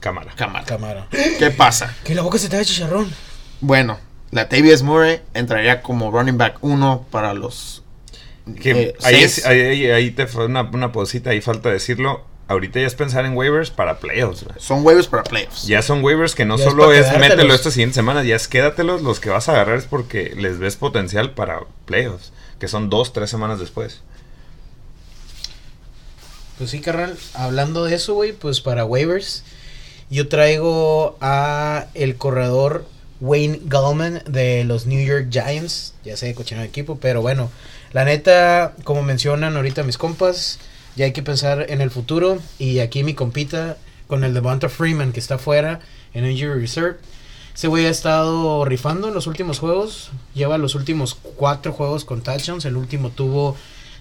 Cámara. 0.00 0.32
cámara? 0.36 0.64
Camara. 0.64 1.06
¿Qué 1.10 1.50
pasa? 1.50 1.94
Que 2.04 2.14
la 2.14 2.22
boca 2.22 2.38
se 2.38 2.48
te 2.48 2.56
da 2.56 2.64
chicharrón. 2.64 3.12
Bueno, 3.60 3.98
Latavius 4.30 4.82
Murray 4.82 5.20
entraría 5.34 5.82
como 5.82 6.10
running 6.10 6.38
back 6.38 6.58
1 6.60 7.06
para 7.10 7.34
los 7.34 7.82
Que 8.54 8.70
eh, 8.70 8.94
ahí, 9.02 9.16
es- 9.22 9.44
ahí, 9.46 9.60
ahí- 9.60 9.90
ahí 9.90 10.10
te 10.10 10.26
fue 10.26 10.46
una, 10.46 10.62
una 10.62 10.92
pausita, 10.92 11.30
ahí 11.30 11.40
falta 11.40 11.70
decirlo. 11.70 12.24
Ahorita 12.48 12.80
ya 12.80 12.86
es 12.86 12.94
pensar 12.94 13.26
en 13.26 13.36
waivers 13.36 13.70
para 13.70 13.98
playoffs. 13.98 14.46
Son 14.56 14.82
waivers 14.84 15.06
para 15.06 15.22
playoffs. 15.22 15.66
Ya 15.66 15.82
son 15.82 16.02
waivers 16.02 16.34
que 16.34 16.46
no 16.46 16.56
Ya 16.56 16.64
solo 16.64 16.92
es, 16.94 17.06
mételo 17.18 17.52
esta 17.54 17.70
siguiente 17.70 17.96
semana, 17.96 18.24
ya 18.24 18.36
es 18.36 18.48
quédatelos. 18.48 19.02
Los 19.02 19.20
que 19.20 19.28
vas 19.28 19.48
a 19.50 19.52
agarrar 19.52 19.76
es 19.76 19.84
porque 19.84 20.32
les 20.34 20.58
ves 20.58 20.76
potencial 20.76 21.32
para 21.34 21.60
playoffs, 21.84 22.32
que 22.58 22.66
son 22.66 22.88
dos, 22.88 23.12
tres 23.12 23.28
semanas 23.28 23.58
después. 23.60 24.00
Pues 26.56 26.70
sí, 26.70 26.80
carnal. 26.80 27.16
Hablando 27.34 27.84
de 27.84 27.94
eso, 27.94 28.14
güey, 28.14 28.32
pues 28.32 28.60
para 28.60 28.84
waivers, 28.84 29.44
yo 30.10 30.28
traigo 30.28 31.16
a 31.20 31.86
el 31.94 32.16
corredor 32.16 32.86
Wayne 33.20 33.60
Gallman 33.64 34.22
de 34.26 34.64
los 34.64 34.86
New 34.86 35.04
York 35.04 35.26
Giants. 35.30 35.94
Ya 36.04 36.16
sé, 36.16 36.34
cochino 36.34 36.62
de 36.62 36.66
equipo, 36.66 36.98
pero 36.98 37.20
bueno, 37.20 37.50
la 37.92 38.04
neta, 38.04 38.74
como 38.84 39.02
mencionan 39.02 39.56
ahorita 39.56 39.82
mis 39.82 39.98
compas, 39.98 40.58
ya 40.96 41.06
hay 41.06 41.12
que 41.12 41.22
pensar 41.22 41.66
en 41.68 41.80
el 41.80 41.90
futuro. 41.90 42.38
Y 42.58 42.80
aquí 42.80 43.02
mi 43.02 43.14
compita 43.14 43.76
con 44.06 44.24
el 44.24 44.34
Devonta 44.34 44.68
Freeman 44.68 45.12
que 45.12 45.20
está 45.20 45.36
afuera 45.36 45.80
en 46.12 46.30
Injury 46.30 46.60
Reserve. 46.60 46.98
Ese 47.54 47.68
güey 47.68 47.86
ha 47.86 47.90
estado 47.90 48.64
rifando 48.64 49.08
en 49.08 49.14
los 49.14 49.26
últimos 49.26 49.58
juegos. 49.58 50.10
Lleva 50.34 50.58
los 50.58 50.74
últimos 50.74 51.14
cuatro 51.14 51.72
juegos 51.72 52.04
con 52.04 52.22
touchdowns. 52.22 52.64
El 52.64 52.76
último 52.76 53.10
tuvo 53.10 53.56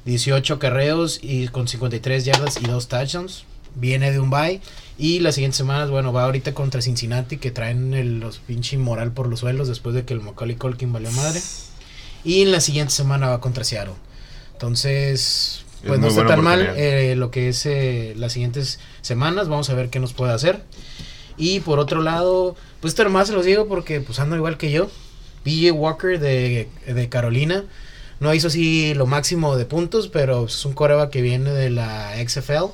18 0.05 0.59
carreos 0.59 1.19
y 1.21 1.47
con 1.47 1.67
53 1.67 2.25
yardas 2.25 2.61
y 2.61 2.65
dos 2.65 2.87
touchdowns. 2.87 3.45
Viene 3.75 4.11
de 4.11 4.19
un 4.19 4.29
bye. 4.29 4.61
Y 4.97 5.19
las 5.19 5.35
siguientes 5.35 5.57
semanas, 5.57 5.89
bueno, 5.89 6.11
va 6.11 6.23
ahorita 6.23 6.53
contra 6.53 6.81
Cincinnati 6.81 7.37
que 7.37 7.51
traen 7.51 7.93
el, 7.93 8.19
los 8.19 8.39
pinche 8.39 8.77
moral 8.77 9.11
por 9.11 9.27
los 9.27 9.41
suelos 9.41 9.67
después 9.67 9.95
de 9.95 10.03
que 10.03 10.13
el 10.13 10.21
Macaulay 10.21 10.55
Colkin 10.55 10.91
valió 10.91 11.11
madre. 11.11 11.41
Y 12.23 12.41
en 12.41 12.51
la 12.51 12.59
siguiente 12.61 12.93
semana 12.93 13.29
va 13.29 13.39
contra 13.41 13.63
Seattle. 13.63 13.93
Entonces, 14.53 15.63
Es 15.81 15.87
pues 15.87 15.99
no 15.99 16.07
está 16.07 16.25
tan 16.25 16.43
mal 16.43 16.73
eh, 16.75 17.15
lo 17.15 17.31
que 17.31 17.49
es 17.49 17.65
eh, 17.65 18.13
las 18.17 18.33
siguientes 18.33 18.79
semanas. 19.01 19.47
Vamos 19.47 19.69
a 19.69 19.73
ver 19.75 19.89
qué 19.89 19.99
nos 19.99 20.13
puede 20.13 20.33
hacer. 20.33 20.61
Y 21.37 21.59
por 21.61 21.79
otro 21.79 22.01
lado, 22.01 22.55
pues 22.81 22.91
esto 22.93 23.03
nomás 23.03 23.27
se 23.27 23.33
los 23.33 23.45
digo 23.45 23.67
porque 23.67 24.01
pues 24.01 24.19
ando 24.19 24.35
igual 24.35 24.57
que 24.57 24.71
yo. 24.71 24.89
PJ 25.43 25.71
Walker 25.71 26.19
de, 26.19 26.67
de 26.87 27.09
Carolina. 27.09 27.63
No 28.19 28.33
hizo 28.33 28.47
así 28.47 28.93
lo 28.95 29.05
máximo 29.05 29.55
de 29.55 29.65
puntos, 29.65 30.07
pero 30.07 30.45
es 30.47 30.65
un 30.65 30.73
coreba 30.73 31.09
que 31.11 31.21
viene 31.21 31.51
de 31.51 31.69
la 31.69 32.13
XFL. 32.27 32.65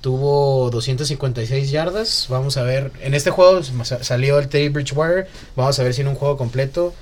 Tuvo 0.00 0.70
256 0.70 1.70
yardas. 1.70 2.26
Vamos 2.30 2.56
a 2.56 2.62
ver. 2.62 2.92
En 3.02 3.14
este 3.14 3.30
juego 3.30 3.62
sa- 3.84 4.02
salió 4.02 4.38
el 4.38 4.48
Teddy 4.48 4.70
Bridgewater. 4.70 5.28
Vamos 5.56 5.78
a 5.78 5.82
ver 5.82 5.92
si 5.92 6.00
en 6.00 6.08
un 6.08 6.14
juego 6.14 6.36
completo 6.38 6.94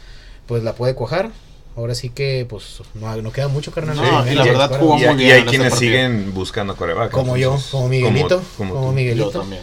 pues 0.47 0.63
la 0.65 0.75
puede 0.75 0.95
cuajar. 0.95 1.31
Ahora 1.77 1.95
sí 1.95 2.09
que 2.09 2.47
pues 2.49 2.81
no, 2.95 3.15
no 3.21 3.33
queda 3.33 3.49
mucho, 3.49 3.71
carnal. 3.71 3.97
No, 3.97 4.25
Sí, 4.25 4.31
y 4.31 4.35
la 4.35 4.45
verdad 4.45 4.79
jugó 4.79 4.97
Y, 4.99 5.05
muy 5.05 5.11
y 5.11 5.17
bien 5.17 5.21
hay 5.21 5.27
en 5.27 5.37
este 5.39 5.51
quienes 5.51 5.71
partido. 5.73 5.79
siguen 5.93 6.35
buscando 6.35 6.75
coreback. 6.77 7.11
Como 7.13 7.37
yo, 7.37 7.59
como 7.71 7.89
Miguelito. 7.89 8.43
como. 8.57 8.93
Miguelito. 8.93 9.31
Yo 9.33 9.41
también. 9.41 9.63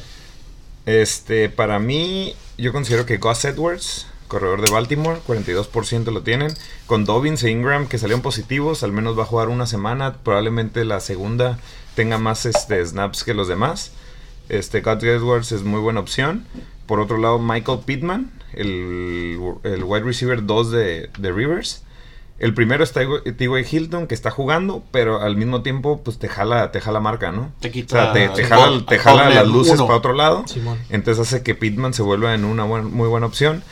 Este, 0.86 1.50
para 1.50 1.80
mí, 1.80 2.36
yo 2.58 2.72
considero 2.72 3.06
que 3.06 3.18
Gus 3.18 3.46
Edwards, 3.46 4.06
corredor 4.28 4.62
de 4.62 4.72
Baltimore, 4.72 5.20
42% 5.28 6.12
lo 6.12 6.22
tienen. 6.22 6.54
Con 6.86 7.06
Dobbins 7.06 7.44
e 7.44 7.50
Ingram, 7.50 7.88
que 7.88 7.98
salieron 7.98 8.22
positivos, 8.22 8.84
al 8.84 8.92
menos 8.92 9.18
va 9.18 9.24
a 9.24 9.28
jugar 9.28 9.50
una 9.50 9.66
semana. 9.66 10.18
Probablemente 10.24 10.86
la 10.86 11.00
segunda 11.00 11.58
tenga 11.96 12.18
más 12.18 12.46
este, 12.46 12.86
snaps 12.86 13.24
que 13.24 13.34
los 13.34 13.48
demás. 13.48 13.92
Este, 14.50 14.82
Gus 14.82 15.04
Edwards 15.04 15.52
es 15.52 15.64
muy 15.64 15.80
buena 15.80 16.00
opción. 16.02 16.46
Por 16.86 17.00
otro 17.00 17.18
lado, 17.18 17.40
Michael 17.40 17.80
Pittman, 17.86 18.32
el, 18.54 19.40
el 19.64 19.84
wide 19.84 20.04
receiver 20.04 20.46
2 20.46 20.72
de, 20.72 21.10
de 21.18 21.32
Rivers. 21.32 21.82
El 22.40 22.54
primero 22.54 22.84
está 22.84 23.02
T.Y. 23.02 23.66
Hilton, 23.72 24.08
que 24.08 24.16
está 24.16 24.30
jugando, 24.32 24.84
pero 24.92 25.22
al 25.22 25.38
mismo 25.38 25.62
tiempo, 25.62 26.02
pues 26.04 26.18
te 26.20 26.28
jala, 26.28 26.72
te 26.72 26.82
jala 26.82 27.00
marca, 27.00 27.32
¿no? 27.32 27.54
Te 27.62 27.70
O 27.70 27.72
quita 27.72 28.14
sea, 28.14 28.14
te, 28.34 28.44
jala, 28.44 28.86
te 28.86 29.00
jala 29.00 29.30
las 29.30 29.48
luces 29.48 29.76
uno. 29.76 29.86
para 29.86 29.98
otro 30.00 30.14
lado. 30.14 30.44
Simón. 30.48 30.78
Entonces 30.90 31.26
hace 31.28 31.44
que 31.44 31.56
Pittman 31.56 31.94
se 31.94 32.02
vuelva 32.02 32.34
en 32.34 32.44
una 32.44 32.64
buen- 32.66 32.92
muy 32.92 33.08
buena 33.08 33.28
opción. 33.28 33.64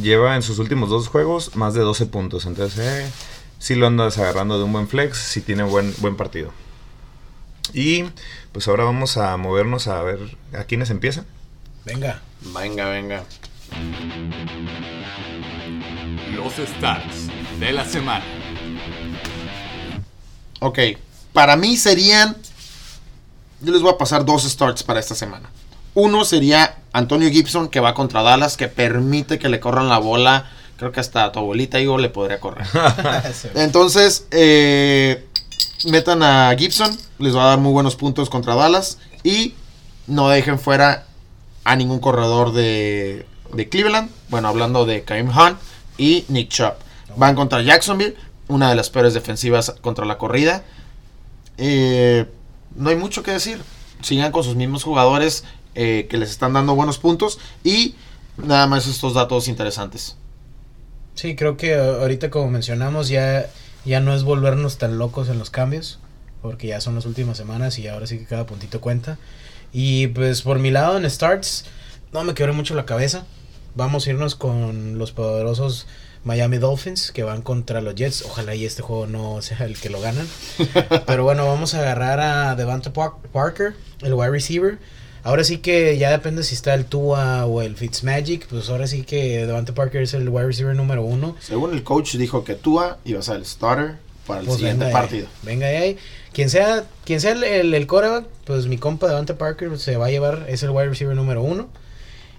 Lleva 0.00 0.36
en 0.36 0.42
sus 0.42 0.58
últimos 0.58 0.90
dos 0.90 1.08
juegos 1.08 1.56
más 1.56 1.72
de 1.74 1.80
12 1.80 2.06
puntos. 2.06 2.44
Entonces, 2.44 2.78
eh, 2.78 3.10
sí 3.58 3.74
lo 3.76 3.86
andas 3.86 4.18
agarrando 4.18 4.58
de 4.58 4.64
un 4.64 4.72
buen 4.72 4.88
flex, 4.88 5.16
si 5.16 5.40
tiene 5.40 5.62
buen, 5.62 5.94
buen 5.98 6.16
partido. 6.16 6.50
Y 7.72 8.04
pues 8.52 8.68
ahora 8.68 8.84
vamos 8.84 9.16
a 9.16 9.36
movernos 9.36 9.88
a 9.88 10.02
ver 10.02 10.18
a 10.54 10.64
quiénes 10.64 10.90
empiezan. 10.90 11.24
Venga. 11.86 12.20
Venga, 12.54 12.88
venga. 12.90 13.24
Los 16.34 16.54
starts 16.54 17.28
de 17.58 17.72
la 17.72 17.84
semana. 17.84 18.24
Ok, 20.60 20.78
para 21.32 21.56
mí 21.56 21.76
serían. 21.76 22.36
Yo 23.60 23.72
les 23.72 23.82
voy 23.82 23.92
a 23.92 23.98
pasar 23.98 24.24
dos 24.24 24.44
starts 24.44 24.82
para 24.82 25.00
esta 25.00 25.14
semana. 25.14 25.50
Uno 25.94 26.24
sería 26.24 26.78
Antonio 26.92 27.28
Gibson, 27.30 27.68
que 27.68 27.80
va 27.80 27.94
contra 27.94 28.22
Dallas, 28.22 28.56
que 28.56 28.68
permite 28.68 29.38
que 29.38 29.48
le 29.48 29.58
corran 29.58 29.88
la 29.88 29.98
bola. 29.98 30.50
Creo 30.76 30.92
que 30.92 31.00
hasta 31.00 31.24
a 31.24 31.32
tu 31.32 31.40
abuelita 31.40 31.80
Igo 31.80 31.98
le 31.98 32.08
podría 32.08 32.38
correr. 32.38 32.66
Entonces, 33.54 34.26
eh, 34.30 35.26
metan 35.86 36.22
a 36.22 36.54
Gibson, 36.56 36.96
les 37.18 37.34
va 37.34 37.44
a 37.44 37.48
dar 37.48 37.58
muy 37.58 37.72
buenos 37.72 37.96
puntos 37.96 38.30
contra 38.30 38.54
Dallas. 38.54 38.98
Y 39.24 39.54
no 40.06 40.28
dejen 40.28 40.60
fuera 40.60 41.04
a 41.64 41.74
ningún 41.74 41.98
corredor 41.98 42.52
de, 42.52 43.26
de 43.52 43.68
Cleveland. 43.68 44.10
Bueno, 44.28 44.46
hablando 44.46 44.86
de 44.86 45.02
Kaim 45.02 45.28
Hunt 45.28 45.58
y 45.96 46.24
Nick 46.28 46.50
Chubb. 46.50 46.74
Van 47.16 47.34
contra 47.34 47.62
Jacksonville, 47.62 48.16
una 48.48 48.70
de 48.70 48.74
las 48.76 48.90
peores 48.90 49.14
defensivas 49.14 49.74
contra 49.80 50.04
la 50.04 50.18
corrida. 50.18 50.62
Eh, 51.56 52.26
no 52.76 52.90
hay 52.90 52.96
mucho 52.96 53.22
que 53.22 53.32
decir. 53.32 53.60
sigan 54.00 54.30
con 54.32 54.44
sus 54.44 54.54
mismos 54.54 54.84
jugadores 54.84 55.44
eh, 55.74 56.06
que 56.08 56.16
les 56.18 56.30
están 56.30 56.52
dando 56.52 56.74
buenos 56.74 56.98
puntos 56.98 57.38
y 57.64 57.94
nada 58.36 58.66
más 58.66 58.86
estos 58.86 59.14
datos 59.14 59.48
interesantes. 59.48 60.16
Sí, 61.14 61.34
creo 61.34 61.56
que 61.56 61.76
uh, 61.76 62.00
ahorita 62.00 62.30
como 62.30 62.48
mencionamos 62.48 63.08
ya, 63.08 63.50
ya 63.84 64.00
no 64.00 64.14
es 64.14 64.22
volvernos 64.22 64.78
tan 64.78 64.98
locos 64.98 65.28
en 65.28 65.38
los 65.38 65.50
cambios, 65.50 65.98
porque 66.42 66.68
ya 66.68 66.80
son 66.80 66.94
las 66.94 67.06
últimas 67.06 67.36
semanas 67.36 67.78
y 67.78 67.88
ahora 67.88 68.06
sí 68.06 68.18
que 68.18 68.24
cada 68.24 68.46
puntito 68.46 68.80
cuenta. 68.80 69.18
Y 69.72 70.06
pues 70.08 70.42
por 70.42 70.60
mi 70.60 70.70
lado 70.70 70.96
en 70.96 71.10
starts, 71.10 71.64
no 72.12 72.22
me 72.24 72.34
quebré 72.34 72.52
mucho 72.52 72.74
la 72.74 72.86
cabeza. 72.86 73.26
Vamos 73.74 74.06
a 74.06 74.10
irnos 74.10 74.34
con 74.34 74.98
los 74.98 75.12
poderosos 75.12 75.86
Miami 76.24 76.58
Dolphins 76.58 77.10
que 77.12 77.22
van 77.22 77.42
contra 77.42 77.80
los 77.80 77.94
Jets. 77.94 78.22
Ojalá 78.22 78.54
y 78.54 78.64
este 78.64 78.82
juego 78.82 79.06
no 79.06 79.40
sea 79.42 79.64
el 79.64 79.78
que 79.78 79.88
lo 79.90 80.00
ganan. 80.00 80.26
Pero 81.06 81.24
bueno, 81.24 81.46
vamos 81.46 81.74
a 81.74 81.80
agarrar 81.80 82.20
a 82.20 82.54
Devante 82.56 82.90
Par- 82.90 83.12
Parker, 83.32 83.74
el 84.02 84.14
wide 84.14 84.30
receiver. 84.30 84.78
Ahora 85.24 85.44
sí 85.44 85.58
que 85.58 85.98
ya 85.98 86.10
depende 86.10 86.42
si 86.42 86.54
está 86.54 86.74
el 86.74 86.84
Tua 86.86 87.44
o 87.46 87.60
el 87.62 87.76
Fitzmagic. 87.76 88.46
Pues 88.46 88.68
ahora 88.70 88.86
sí 88.86 89.02
que 89.02 89.46
Devante 89.46 89.72
Parker 89.72 90.02
es 90.02 90.14
el 90.14 90.28
wide 90.28 90.46
receiver 90.46 90.74
número 90.74 91.02
uno. 91.02 91.36
Según 91.40 91.74
el 91.74 91.82
coach 91.82 92.14
dijo 92.16 92.44
que 92.44 92.54
Tua 92.54 92.98
iba 93.04 93.20
a 93.20 93.22
ser 93.22 93.36
el 93.36 93.44
starter 93.46 93.96
para 94.26 94.40
el 94.40 94.46
Pues 94.46 94.58
siguiente 94.58 94.84
venga 94.84 94.86
de 94.86 94.96
ahí, 94.96 95.02
partido. 95.08 95.26
Venga 95.42 95.66
de 95.66 95.76
ahí. 95.76 95.96
Quien 96.32 96.50
sea, 96.50 96.84
quien 97.04 97.20
sea 97.20 97.32
el, 97.32 97.42
el, 97.44 97.74
el 97.74 97.86
quarterback, 97.86 98.26
pues 98.44 98.66
mi 98.66 98.78
compa 98.78 99.08
Devante 99.08 99.34
Parker 99.34 99.76
se 99.78 99.96
va 99.96 100.06
a 100.06 100.10
llevar, 100.10 100.46
es 100.48 100.62
el 100.62 100.70
wide 100.70 100.88
receiver 100.90 101.16
número 101.16 101.42
uno. 101.42 101.68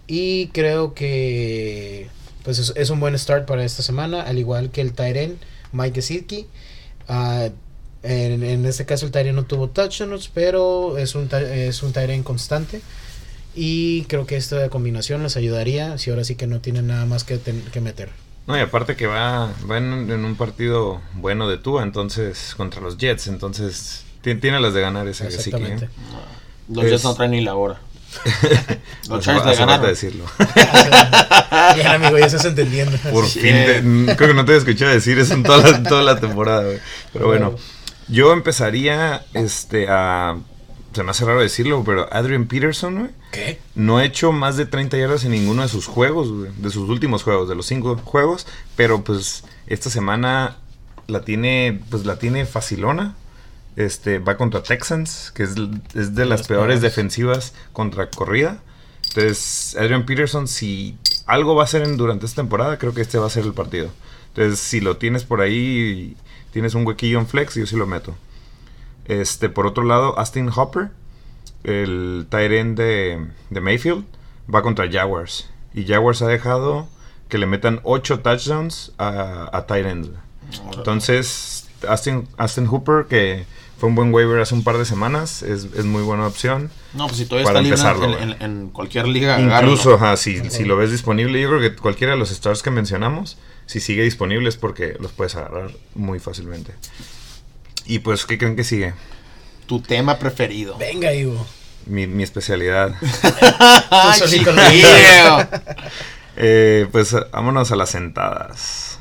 Y 0.07 0.47
creo 0.47 0.93
que 0.93 2.07
pues 2.43 2.59
es, 2.59 2.73
es 2.75 2.89
un 2.89 2.99
buen 2.99 3.17
start 3.17 3.45
para 3.45 3.63
esta 3.63 3.83
semana, 3.83 4.21
al 4.21 4.37
igual 4.37 4.69
que 4.71 4.81
el 4.81 4.93
Tyren 4.93 5.37
Mike 5.71 5.95
Gesicki. 5.95 6.47
Ah, 7.07 7.49
en, 8.03 8.43
en 8.43 8.65
este 8.65 8.85
caso 8.85 9.05
el 9.05 9.11
Tyren 9.11 9.35
no 9.35 9.43
tuvo 9.43 9.69
touchdowns, 9.69 10.29
pero 10.33 10.97
es 10.97 11.15
un, 11.15 11.29
es 11.33 11.83
un 11.83 11.91
Tyren 11.93 12.23
constante. 12.23 12.81
Y 13.55 14.03
creo 14.03 14.25
que 14.25 14.37
esta 14.37 14.69
combinación 14.69 15.23
les 15.23 15.35
ayudaría 15.35 15.97
si 15.97 16.11
ahora 16.11 16.23
sí 16.23 16.35
que 16.35 16.47
no 16.47 16.59
tienen 16.61 16.87
nada 16.87 17.05
más 17.05 17.23
que, 17.23 17.37
ten- 17.37 17.63
que 17.73 17.81
meter. 17.81 18.09
No, 18.47 18.57
y 18.57 18.61
aparte 18.61 18.95
que 18.95 19.05
va, 19.05 19.51
va 19.69 19.77
en, 19.77 20.09
en 20.11 20.23
un 20.25 20.35
partido 20.35 21.01
bueno 21.15 21.47
de 21.49 21.57
Tua, 21.57 21.83
entonces, 21.83 22.53
contra 22.55 22.79
los 22.81 22.97
Jets, 22.97 23.27
entonces 23.27 24.03
ti- 24.21 24.35
tiene 24.35 24.59
las 24.59 24.73
de 24.73 24.81
ganar 24.81 25.07
ese 25.07 25.25
que 25.25 25.31
sí 25.31 25.51
que. 25.51 25.57
Exactamente. 25.57 25.89
Los 26.69 26.85
Es- 26.85 26.91
Jets 26.91 27.03
no 27.03 27.15
traen 27.15 27.31
ni 27.31 27.41
la 27.41 27.55
hora. 27.55 27.79
Los 29.09 29.23
Chargers 29.23 29.45
le 29.45 29.55
ganaron. 29.55 29.85
decirlo. 29.87 30.25
Bien, 31.75 31.87
amigo, 31.87 32.17
ya 32.17 32.25
estás 32.25 32.45
entendiendo. 32.45 32.97
Por 33.11 33.25
Sí. 33.27 33.39
fin, 33.39 33.51
te- 34.07 34.15
creo 34.15 34.29
que 34.29 34.33
no 34.33 34.45
te 34.45 34.53
he 34.53 34.57
escuchado 34.57 34.91
decir 34.91 35.17
eso 35.19 35.33
en 35.33 35.43
toda 35.43 35.69
la, 35.71 35.83
toda 35.83 36.03
la 36.03 36.19
temporada, 36.19 36.63
güey. 36.63 36.79
Pero 37.13 37.27
bueno, 37.27 37.55
yo 38.07 38.33
empezaría 38.33 39.25
este 39.33 39.87
a. 39.89 40.37
Se 40.93 41.03
me 41.03 41.11
hace 41.11 41.23
raro 41.23 41.39
decirlo, 41.39 41.83
pero 41.85 42.11
Adrian 42.11 42.47
Peterson, 42.47 42.95
güey, 42.97 43.11
¿Qué? 43.31 43.59
no 43.75 43.99
ha 43.99 44.05
hecho 44.05 44.31
más 44.31 44.57
de 44.57 44.65
30 44.65 44.97
yardas 44.97 45.23
en 45.23 45.31
ninguno 45.31 45.61
de 45.61 45.67
sus 45.69 45.85
juegos, 45.85 46.31
güey, 46.31 46.51
de 46.57 46.69
sus 46.71 46.89
últimos 46.89 47.21
juegos, 47.21 47.47
de 47.47 47.53
los 47.53 47.67
cinco 47.67 47.95
juegos, 48.03 48.47
pero 48.75 49.03
pues 49.03 49.43
esta 49.67 49.91
semana 49.91 50.55
la 51.05 51.21
tiene, 51.21 51.79
pues 51.91 52.05
la 52.07 52.17
tiene 52.17 52.47
facilona. 52.47 53.15
Este, 53.79 54.19
va 54.19 54.35
contra 54.35 54.61
Texans, 54.61 55.31
que 55.33 55.43
es, 55.43 55.51
es 55.95 56.13
de 56.13 56.25
las 56.25 56.39
las 56.41 56.47
peores 56.49 56.81
defensivas 56.81 57.53
contra 57.71 58.09
corrida. 58.09 58.59
Entonces, 59.07 59.75
Adrian 59.79 60.05
Peterson, 60.05 60.47
si 60.49 60.97
algo 61.25 61.55
va 61.55 61.61
a 61.61 61.65
hacer 61.65 61.83
en- 61.83 61.95
durante 61.95 62.25
esta 62.25 62.41
temporada, 62.41 62.77
creo 62.77 62.93
que 62.93 63.01
este 63.01 63.17
va 63.17 63.27
a 63.27 63.29
ser 63.29 63.45
el 63.45 63.53
partido. 63.53 63.89
Entonces, 64.29 64.59
si 64.59 64.81
lo 64.81 64.97
tienes 64.97 65.23
por 65.23 65.39
ahí, 65.41 66.17
tienes 66.51 66.75
un 66.75 66.85
huequillo 66.85 67.19
en 67.19 67.27
flex, 67.27 67.55
yo 67.55 67.65
sí 67.65 67.75
lo 67.77 67.87
meto. 67.87 68.15
Este, 69.05 69.47
por 69.49 69.65
otro 69.65 69.83
lado, 69.85 70.19
Austin 70.19 70.49
Hopper, 70.53 70.89
el 71.63 72.27
tight 72.29 72.51
end 72.51 72.77
de, 72.77 73.27
de 73.49 73.61
Mayfield, 73.61 74.03
va 74.53 74.61
contra 74.61 74.91
Jaguars. 74.91 75.49
Y 75.73 75.85
Jaguars 75.85 76.21
ha 76.21 76.27
dejado 76.27 76.87
que 77.29 77.37
le 77.37 77.45
metan 77.45 77.79
8 77.83 78.19
touchdowns 78.19 78.91
a, 78.97 79.49
a 79.57 79.65
tight 79.67 79.85
ends. 79.85 80.09
Entonces, 80.75 81.67
Austin, 81.87 82.27
Austin 82.37 82.67
Hooper, 82.67 83.05
que 83.07 83.45
fue 83.79 83.89
un 83.89 83.95
buen 83.95 84.13
waiver 84.13 84.39
hace 84.41 84.53
un 84.53 84.63
par 84.63 84.77
de 84.77 84.85
semanas, 84.85 85.41
es, 85.41 85.67
es 85.75 85.85
muy 85.85 86.03
buena 86.03 86.27
opción. 86.27 86.69
No, 86.93 87.07
pues 87.07 87.17
si 87.17 87.25
todavía 87.25 87.45
Para 87.45 87.59
está 87.59 87.63
libre 87.63 87.79
empezarlo, 87.79 88.19
en, 88.19 88.41
en- 88.41 88.41
en 88.61 88.69
cualquier 88.69 89.07
liga. 89.07 89.39
Incluso, 89.39 89.95
ajá, 89.95 90.17
si, 90.17 90.49
si 90.49 90.65
lo 90.65 90.75
ves 90.77 90.91
disponible, 90.91 91.41
yo 91.41 91.47
creo 91.49 91.61
que 91.61 91.75
cualquiera 91.75 92.13
de 92.13 92.19
los 92.19 92.29
stars 92.31 92.61
que 92.61 92.71
mencionamos, 92.71 93.37
si 93.65 93.79
sigue 93.79 94.03
disponible 94.03 94.49
es 94.49 94.57
porque 94.57 94.95
los 94.99 95.11
puedes 95.13 95.35
agarrar 95.35 95.71
muy 95.95 96.19
fácilmente. 96.19 96.73
Y 97.85 97.99
pues, 97.99 98.25
¿qué 98.25 98.37
creen 98.37 98.55
que 98.55 98.63
sigue? 98.63 98.93
Tu 99.65 99.79
tema 99.81 100.19
preferido. 100.19 100.77
Venga, 100.77 101.13
Ivo. 101.13 101.45
Mi, 101.85 102.05
mi 102.05 102.23
especialidad. 102.23 102.95
Eh, 106.41 106.87
pues 106.93 107.13
vámonos 107.31 107.69
a 107.71 107.75
las 107.75 107.89
sentadas. 107.89 108.98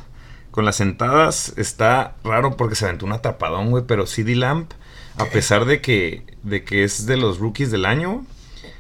Con 0.50 0.64
las 0.64 0.76
sentadas 0.76 1.52
está 1.56 2.14
raro 2.24 2.56
porque 2.56 2.74
se 2.74 2.84
aventó 2.86 3.06
un 3.06 3.12
atrapadón, 3.12 3.70
güey, 3.70 3.84
pero 3.86 4.06
CD 4.06 4.34
Lamp, 4.34 4.72
a 5.16 5.26
pesar 5.26 5.64
de 5.66 5.80
que, 5.80 6.24
de 6.42 6.64
que 6.64 6.84
es 6.84 7.06
de 7.06 7.16
los 7.16 7.38
rookies 7.38 7.70
del 7.70 7.84
año, 7.84 8.24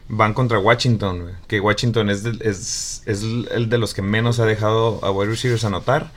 van 0.08 0.34
contra 0.34 0.58
Washington, 0.58 1.22
güey. 1.22 1.34
Que 1.46 1.60
Washington 1.60 2.10
es, 2.10 2.22
de- 2.22 2.38
es, 2.48 3.02
es 3.06 3.22
el 3.22 3.68
de 3.68 3.78
los 3.78 3.94
que 3.94 4.02
menos 4.02 4.40
ha 4.40 4.46
dejado 4.46 4.98
a 5.04 5.10
wide 5.10 5.30
receivers 5.30 5.64
anotar. 5.64 6.10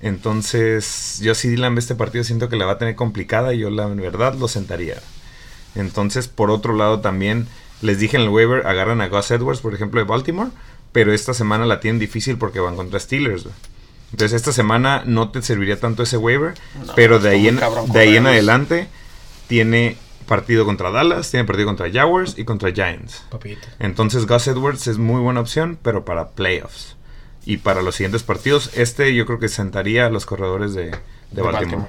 Entonces, 0.00 1.18
yo 1.22 1.32
a 1.32 1.34
CD 1.34 1.56
Lamb 1.58 1.78
este 1.78 1.94
partido 1.94 2.22
siento 2.24 2.48
que 2.48 2.56
la 2.56 2.64
va 2.66 2.72
a 2.72 2.78
tener 2.78 2.94
complicada 2.96 3.54
y 3.54 3.58
yo 3.58 3.70
la 3.70 3.86
verdad 3.86 4.34
lo 4.34 4.48
sentaría. 4.48 5.00
Entonces, 5.74 6.28
por 6.28 6.50
otro 6.50 6.74
lado 6.74 7.00
también, 7.00 7.46
les 7.82 7.98
dije 7.98 8.16
en 8.16 8.22
el 8.22 8.28
waiver, 8.30 8.66
agarran 8.66 9.00
a 9.00 9.08
Gus 9.08 9.30
Edwards, 9.30 9.60
por 9.60 9.74
ejemplo, 9.74 10.00
de 10.00 10.06
Baltimore, 10.06 10.50
pero 10.92 11.12
esta 11.12 11.34
semana 11.34 11.66
la 11.66 11.80
tienen 11.80 11.98
difícil 11.98 12.38
porque 12.38 12.60
van 12.60 12.76
contra 12.76 12.98
Steelers. 13.00 13.44
güey. 13.44 13.54
Entonces, 14.12 14.36
esta 14.36 14.52
semana 14.52 15.02
no 15.04 15.30
te 15.30 15.42
serviría 15.42 15.78
tanto 15.78 16.02
ese 16.02 16.16
waiver, 16.16 16.54
No, 16.86 16.94
pero 16.94 17.18
de 17.18 17.30
ahí, 17.30 17.48
en, 17.48 17.56
cabrón 17.56 17.90
de 17.92 17.98
ahí 18.00 18.08
en 18.16 18.24
correrlos. 18.24 18.32
adelante 18.32 18.88
tiene 19.48 19.96
partido 20.26 20.64
contra 20.64 20.90
Dallas, 20.90 21.30
tiene 21.30 21.44
partido 21.44 21.66
contra 21.66 21.90
Jaguars 21.90 22.34
y 22.36 22.44
contra 22.44 22.72
Giants. 22.72 23.22
Papito. 23.30 23.66
Entonces 23.78 24.26
Gus 24.26 24.46
Edwards 24.48 24.86
es 24.86 24.98
muy 24.98 25.20
buena 25.20 25.40
opción, 25.40 25.78
pero 25.82 26.04
para 26.04 26.30
playoffs. 26.30 26.96
Y 27.44 27.58
para 27.58 27.82
los 27.82 27.94
siguientes 27.94 28.22
partidos, 28.24 28.70
este 28.74 29.14
yo 29.14 29.24
creo 29.24 29.38
que 29.38 29.48
sentaría 29.48 30.06
a 30.06 30.10
los 30.10 30.26
corredores 30.26 30.74
de, 30.74 30.92
de 31.30 31.42
Baltimore. 31.42 31.86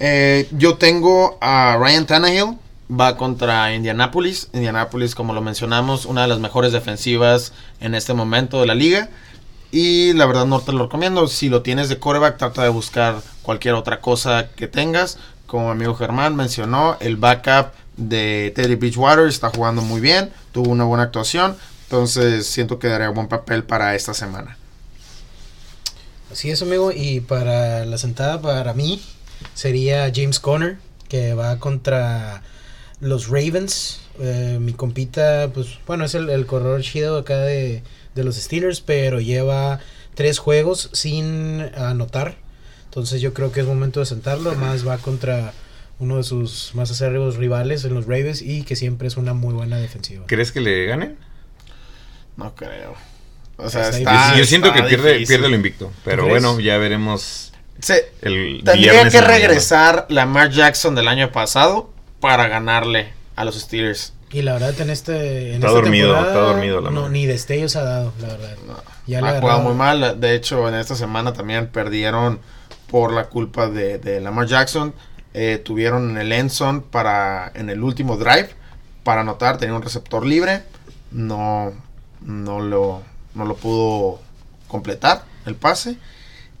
Eh, 0.00 0.48
yo 0.52 0.76
tengo 0.76 1.38
a 1.40 1.76
Ryan 1.78 2.06
Tannehill. 2.06 2.58
Va 2.90 3.18
contra 3.18 3.74
Indianapolis. 3.74 4.48
Indianapolis, 4.54 5.14
como 5.14 5.34
lo 5.34 5.42
mencionamos, 5.42 6.06
una 6.06 6.22
de 6.22 6.28
las 6.28 6.38
mejores 6.38 6.72
defensivas 6.72 7.52
en 7.80 7.94
este 7.94 8.14
momento 8.14 8.62
de 8.62 8.66
la 8.66 8.74
liga. 8.74 9.10
Y 9.70 10.14
la 10.14 10.26
verdad 10.26 10.46
no 10.46 10.60
te 10.60 10.72
lo 10.72 10.84
recomiendo. 10.84 11.26
Si 11.28 11.48
lo 11.48 11.62
tienes 11.62 11.88
de 11.88 11.98
quarterback, 11.98 12.38
trata 12.38 12.62
de 12.62 12.70
buscar 12.70 13.20
cualquier 13.42 13.74
otra 13.74 14.00
cosa 14.00 14.48
que 14.56 14.66
tengas. 14.66 15.18
Como 15.46 15.66
mi 15.66 15.72
amigo 15.72 15.94
Germán 15.94 16.36
mencionó, 16.36 16.96
el 17.00 17.16
backup 17.16 17.72
de 17.96 18.52
Teddy 18.54 18.76
Bridgewater 18.76 19.26
está 19.26 19.50
jugando 19.50 19.82
muy 19.82 20.00
bien. 20.00 20.30
Tuvo 20.52 20.70
una 20.70 20.84
buena 20.84 21.04
actuación. 21.04 21.56
Entonces 21.84 22.46
siento 22.46 22.78
que 22.78 22.88
daría 22.88 23.10
buen 23.10 23.28
papel 23.28 23.64
para 23.64 23.94
esta 23.94 24.14
semana. 24.14 24.56
Así 26.30 26.50
es, 26.50 26.62
amigo. 26.62 26.92
Y 26.92 27.20
para 27.20 27.84
la 27.84 27.98
sentada, 27.98 28.40
para 28.40 28.72
mí, 28.74 29.02
sería 29.54 30.10
James 30.14 30.40
Conner, 30.40 30.78
que 31.08 31.34
va 31.34 31.58
contra 31.58 32.42
los 33.00 33.28
Ravens. 33.28 34.00
Eh, 34.20 34.58
mi 34.60 34.72
compita, 34.72 35.50
pues, 35.54 35.78
bueno, 35.86 36.04
es 36.04 36.14
el, 36.14 36.28
el 36.28 36.44
corredor 36.44 36.82
chido 36.82 37.18
acá 37.18 37.38
de, 37.38 37.82
de 38.18 38.24
los 38.24 38.36
Steelers, 38.36 38.82
pero 38.82 39.20
lleva 39.20 39.80
tres 40.14 40.38
juegos 40.38 40.90
sin 40.92 41.62
anotar. 41.76 42.36
Entonces 42.84 43.20
yo 43.22 43.32
creo 43.32 43.52
que 43.52 43.60
es 43.60 43.66
momento 43.66 44.00
de 44.00 44.06
sentarlo. 44.06 44.54
Más 44.56 44.86
va 44.86 44.98
contra 44.98 45.52
uno 45.98 46.16
de 46.18 46.22
sus 46.24 46.72
más 46.74 46.90
acérrimos 46.90 47.36
rivales 47.36 47.84
en 47.84 47.94
los 47.94 48.04
Ravens 48.06 48.42
y 48.42 48.62
que 48.64 48.76
siempre 48.76 49.08
es 49.08 49.16
una 49.16 49.32
muy 49.34 49.54
buena 49.54 49.78
defensiva. 49.78 50.24
¿Crees 50.26 50.52
que 50.52 50.60
le 50.60 50.84
ganen? 50.86 51.16
No 52.36 52.54
creo. 52.54 52.94
O 53.56 53.68
sea, 53.68 53.88
Está 53.88 53.92
Yo- 53.92 53.98
está, 53.98 54.36
yo 54.38 54.44
siento 54.44 54.72
que 54.72 54.82
pierde, 54.84 55.12
difícil. 55.14 55.26
pierde 55.36 55.48
lo 55.48 55.56
invicto. 55.56 55.92
Pero 56.04 56.26
bueno, 56.28 56.60
ya 56.60 56.78
veremos 56.78 57.52
Se- 57.80 58.12
el 58.22 58.62
Tendría 58.64 58.92
que 59.08 59.16
en 59.18 59.24
la 59.24 59.28
regresar 59.28 60.06
Lamar 60.08 60.50
Jackson 60.50 60.94
del 60.94 61.08
año 61.08 61.32
pasado 61.32 61.92
para 62.20 62.46
ganarle 62.48 63.12
a 63.36 63.44
los 63.44 63.56
Steelers. 63.58 64.12
Y 64.30 64.42
la 64.42 64.52
verdad 64.54 64.78
en 64.80 64.90
este 64.90 65.48
en 65.50 65.54
Está 65.56 65.68
esta 65.68 65.80
dormido, 65.80 66.08
temporada, 66.14 66.28
está 66.28 66.40
dormido 66.52 66.80
la 66.82 66.90
No, 66.90 67.00
madre. 67.02 67.12
ni 67.12 67.26
destellos 67.26 67.76
ha 67.76 67.82
dado, 67.82 68.12
la 68.20 68.28
verdad. 68.28 68.56
Ya 69.06 69.20
le 69.22 69.28
ha 69.28 69.40
jugado 69.40 69.60
muy 69.60 69.74
mal. 69.74 70.20
De 70.20 70.34
hecho, 70.34 70.68
en 70.68 70.74
esta 70.74 70.94
semana 70.94 71.32
también 71.32 71.68
perdieron 71.68 72.38
por 72.90 73.12
la 73.12 73.24
culpa 73.30 73.68
de, 73.68 73.98
de 73.98 74.20
Lamar 74.20 74.46
Jackson. 74.46 74.92
Eh, 75.34 75.60
tuvieron 75.64 76.10
en 76.10 76.18
el 76.18 76.32
Enson 76.32 76.82
para 76.82 77.50
en 77.54 77.70
el 77.70 77.82
último 77.82 78.16
drive 78.18 78.50
para 79.02 79.22
anotar. 79.22 79.56
Tenía 79.56 79.74
un 79.74 79.82
receptor 79.82 80.26
libre. 80.26 80.62
No, 81.10 81.72
no 82.20 82.60
lo, 82.60 83.02
no 83.34 83.44
lo 83.46 83.56
pudo 83.56 84.20
completar 84.68 85.24
el 85.46 85.54
pase. 85.54 85.96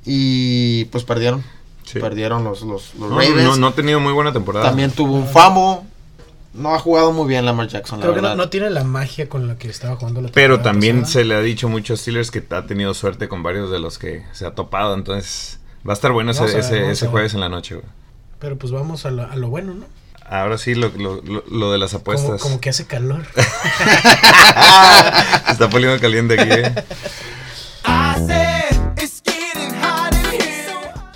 Y 0.06 0.86
pues 0.86 1.04
perdieron. 1.04 1.44
Sí. 1.84 1.98
Perdieron 2.00 2.44
los, 2.44 2.62
los, 2.62 2.94
los 2.94 3.10
No, 3.10 3.18
Ravens. 3.18 3.42
no, 3.44 3.56
no 3.56 3.66
ha 3.68 3.72
tenido 3.74 4.00
muy 4.00 4.12
buena 4.12 4.32
temporada. 4.32 4.64
También 4.66 4.90
tuvo 4.90 5.14
un 5.14 5.26
fumble. 5.26 5.80
No 6.54 6.74
ha 6.74 6.78
jugado 6.78 7.12
muy 7.12 7.28
bien 7.28 7.44
Lamar 7.44 7.68
Jackson, 7.68 7.98
la 8.00 8.02
Creo 8.04 8.14
que 8.14 8.20
no, 8.22 8.28
verdad. 8.28 8.36
no 8.44 8.48
tiene 8.50 8.70
la 8.70 8.84
magia 8.84 9.28
con 9.28 9.46
la 9.48 9.56
que 9.56 9.68
estaba 9.68 9.96
jugando 9.96 10.20
la 10.20 10.28
Pero 10.30 10.60
también 10.60 11.00
pasada. 11.02 11.12
se 11.12 11.24
le 11.24 11.34
ha 11.34 11.40
dicho 11.40 11.68
mucho 11.68 11.94
a 11.94 11.96
Steelers 11.96 12.30
que 12.30 12.42
ha 12.50 12.66
tenido 12.66 12.94
suerte 12.94 13.28
con 13.28 13.42
varios 13.42 13.70
de 13.70 13.78
los 13.78 13.98
que 13.98 14.24
se 14.32 14.46
ha 14.46 14.52
topado. 14.54 14.94
Entonces 14.94 15.60
va 15.86 15.92
a 15.92 15.94
estar 15.94 16.12
bueno 16.12 16.30
ese, 16.32 16.40
Vamos 16.40 16.54
a 16.54 16.70
ver, 16.70 16.84
ese, 16.90 17.06
jueves 17.06 17.34
en 17.34 17.40
la 17.40 17.48
noche, 17.48 17.74
güey. 17.76 17.86
Pero 18.38 18.56
pues 18.58 18.72
vamos 18.72 19.04
a 19.06 19.10
lo, 19.10 19.22
a 19.30 19.36
lo 19.36 19.48
bueno, 19.48 19.74
¿no? 19.74 19.84
Ahora 20.30 20.58
sí, 20.58 20.74
lo, 20.74 20.88
lo, 20.90 21.22
lo- 21.22 21.44
lo 21.50 21.72
de 21.72 21.78
las 21.78 21.92
Como, 21.92 22.00
apuestas. 22.02 22.40
como 22.42 22.60
que 22.60 22.68
hace 22.70 22.86
calor. 22.86 23.24
Se 25.46 25.52
está 25.52 25.70
poniendo 25.70 25.98
caliente 26.00 26.38
aquí, 26.38 26.50
eh. 26.52 26.74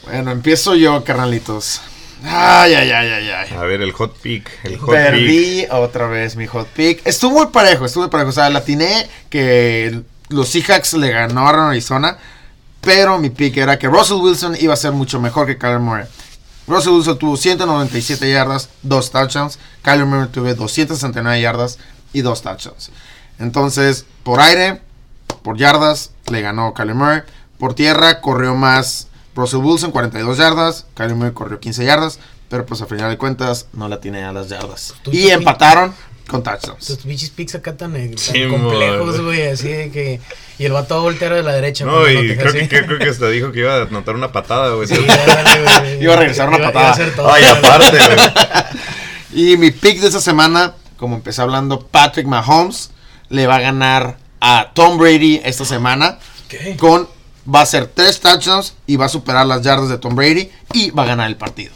Bueno, 0.04 0.30
empiezo 0.30 0.74
yo, 0.74 1.02
carnalitos. 1.04 1.80
Ay, 2.24 2.74
ay, 2.74 2.90
ay, 2.90 3.08
ay, 3.08 3.30
ay. 3.30 3.56
A 3.56 3.62
ver, 3.62 3.82
el 3.82 3.92
hot 3.92 4.16
pick. 4.18 4.48
El 4.64 4.78
hot 4.78 4.94
pick. 4.94 5.04
Perdí 5.04 5.66
otra 5.70 6.06
vez 6.06 6.36
mi 6.36 6.46
hot 6.46 6.68
pick. 6.68 7.06
Estuvo 7.06 7.38
muy 7.38 7.46
parejo, 7.52 7.84
estuvo 7.84 8.04
muy 8.04 8.10
parejo. 8.10 8.30
O 8.30 8.32
sea, 8.32 8.48
latiné 8.50 9.08
que 9.28 10.02
los 10.28 10.48
Seahawks 10.48 10.94
le 10.94 11.10
ganaron 11.10 11.66
a 11.66 11.70
Arizona. 11.70 12.18
Pero 12.80 13.18
mi 13.18 13.30
pick 13.30 13.56
era 13.56 13.78
que 13.78 13.86
Russell 13.86 14.16
Wilson 14.16 14.56
iba 14.58 14.74
a 14.74 14.76
ser 14.76 14.90
mucho 14.92 15.20
mejor 15.20 15.46
que 15.46 15.56
Kyler 15.56 15.78
Murray. 15.78 16.04
Russell 16.66 16.92
Wilson 16.92 17.18
tuvo 17.18 17.36
197 17.36 18.30
yardas, 18.30 18.70
2 18.82 19.10
touchdowns. 19.10 19.58
Kyler 19.82 20.04
Murray 20.04 20.28
tuvo 20.28 20.52
269 20.52 21.40
yardas 21.40 21.78
y 22.12 22.22
2 22.22 22.42
touchdowns. 22.42 22.90
Entonces, 23.38 24.04
por 24.24 24.40
aire, 24.40 24.80
por 25.42 25.56
yardas, 25.56 26.10
le 26.28 26.40
ganó 26.40 26.74
Kyler 26.74 26.94
Murray. 26.94 27.22
Por 27.58 27.74
tierra, 27.74 28.20
corrió 28.20 28.56
más 28.56 29.06
Russell 29.34 29.60
Wilson, 29.60 29.90
42 29.90 30.38
yardas. 30.38 30.86
Kyler 30.94 31.14
Murray 31.16 31.32
corrió 31.32 31.58
15 31.60 31.84
yardas. 31.84 32.18
Pero 32.48 32.66
pues 32.66 32.82
a 32.82 32.86
final 32.86 33.10
de 33.10 33.16
cuentas, 33.16 33.66
no 33.72 33.88
la 33.88 34.00
tiene 34.00 34.24
a 34.24 34.32
las 34.32 34.48
yardas. 34.48 34.94
Tú- 35.02 35.10
Y 35.12 35.22
tú- 35.24 35.30
empataron 35.30 35.94
con 36.28 36.42
touchdowns. 36.42 36.86
Tus 36.86 37.04
bichis 37.04 37.30
picks 37.30 37.54
acá 37.54 37.76
tan, 37.76 37.96
eh, 37.96 38.08
tan 38.08 38.18
Sí, 38.18 38.46
complejos, 38.48 39.20
güey, 39.22 39.48
así 39.48 39.68
de 39.68 39.90
que... 39.90 40.20
Y 40.58 40.66
el 40.66 40.72
vato 40.72 40.94
va 40.94 41.00
a 41.00 41.04
voltear 41.04 41.32
de 41.34 41.42
la 41.42 41.52
derecha. 41.54 41.84
No, 41.86 42.08
y 42.08 42.36
creo 42.36 42.52
que, 42.52 42.68
que- 42.68 42.84
creo 42.86 42.98
que 42.98 43.08
hasta 43.08 43.28
dijo 43.30 43.52
que 43.52 43.60
iba 43.60 43.74
a 43.76 43.82
anotar 43.82 44.14
una 44.14 44.30
patada, 44.32 44.74
güey. 44.74 44.86
Sí. 44.86 44.94
Iba 46.00 46.12
a 46.12 46.16
regresar 46.16 46.48
una 46.48 46.58
Iba- 46.58 46.64
iba 46.64 46.72
patada. 46.72 46.88
a 46.88 46.92
hacer 46.92 47.16
todo, 47.16 47.32
Ay, 47.32 47.44
aparte, 47.44 47.96
güey. 47.98 48.18
Y 49.52 49.56
mi 49.56 49.70
pick 49.70 49.98
de 50.00 50.08
esta 50.08 50.20
semana, 50.20 50.74
como 50.98 51.16
empecé 51.16 51.40
hablando, 51.40 51.80
Patrick 51.86 52.26
Mahomes 52.26 52.90
le 53.30 53.46
va 53.46 53.56
a 53.56 53.60
ganar 53.60 54.18
a 54.40 54.72
Tom 54.74 54.98
Brady 54.98 55.40
esta 55.42 55.64
semana. 55.64 56.18
¿Qué? 56.48 56.76
Con 56.78 57.08
va 57.52 57.60
a 57.62 57.66
ser 57.66 57.86
tres 57.86 58.20
touchdowns 58.20 58.74
y 58.86 58.96
va 58.96 59.06
a 59.06 59.08
superar 59.08 59.46
las 59.46 59.62
yardas 59.62 59.88
de 59.88 59.98
Tom 59.98 60.14
Brady 60.14 60.50
y 60.72 60.90
va 60.90 61.02
a 61.04 61.06
ganar 61.06 61.28
el 61.28 61.36
partido. 61.36 61.72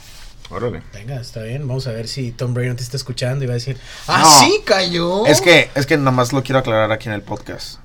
Órale. 0.48 0.83
Venga, 0.94 1.20
está 1.20 1.42
bien. 1.42 1.66
Vamos 1.66 1.87
a 1.88 1.90
ver 1.92 2.07
si 2.07 2.31
Tom 2.31 2.55
Brady 2.55 2.68
no 2.68 2.76
te 2.76 2.83
está 2.85 2.96
escuchando 2.96 3.44
y 3.44 3.48
va 3.48 3.55
a 3.55 3.57
decir... 3.57 3.76
¡Ah, 4.07 4.20
No. 4.22 4.31
sí, 4.46 4.61
cayó! 4.64 5.26
Es 5.26 5.40
que 5.40 5.70
es 5.74 5.87
que 5.87 5.96
nomás 5.96 6.33
lo 6.33 6.42
quiero 6.44 6.61
aclarar 6.61 6.92
aquí 6.92 7.09
en 7.09 7.14
el 7.14 7.22
podcast. 7.22 7.79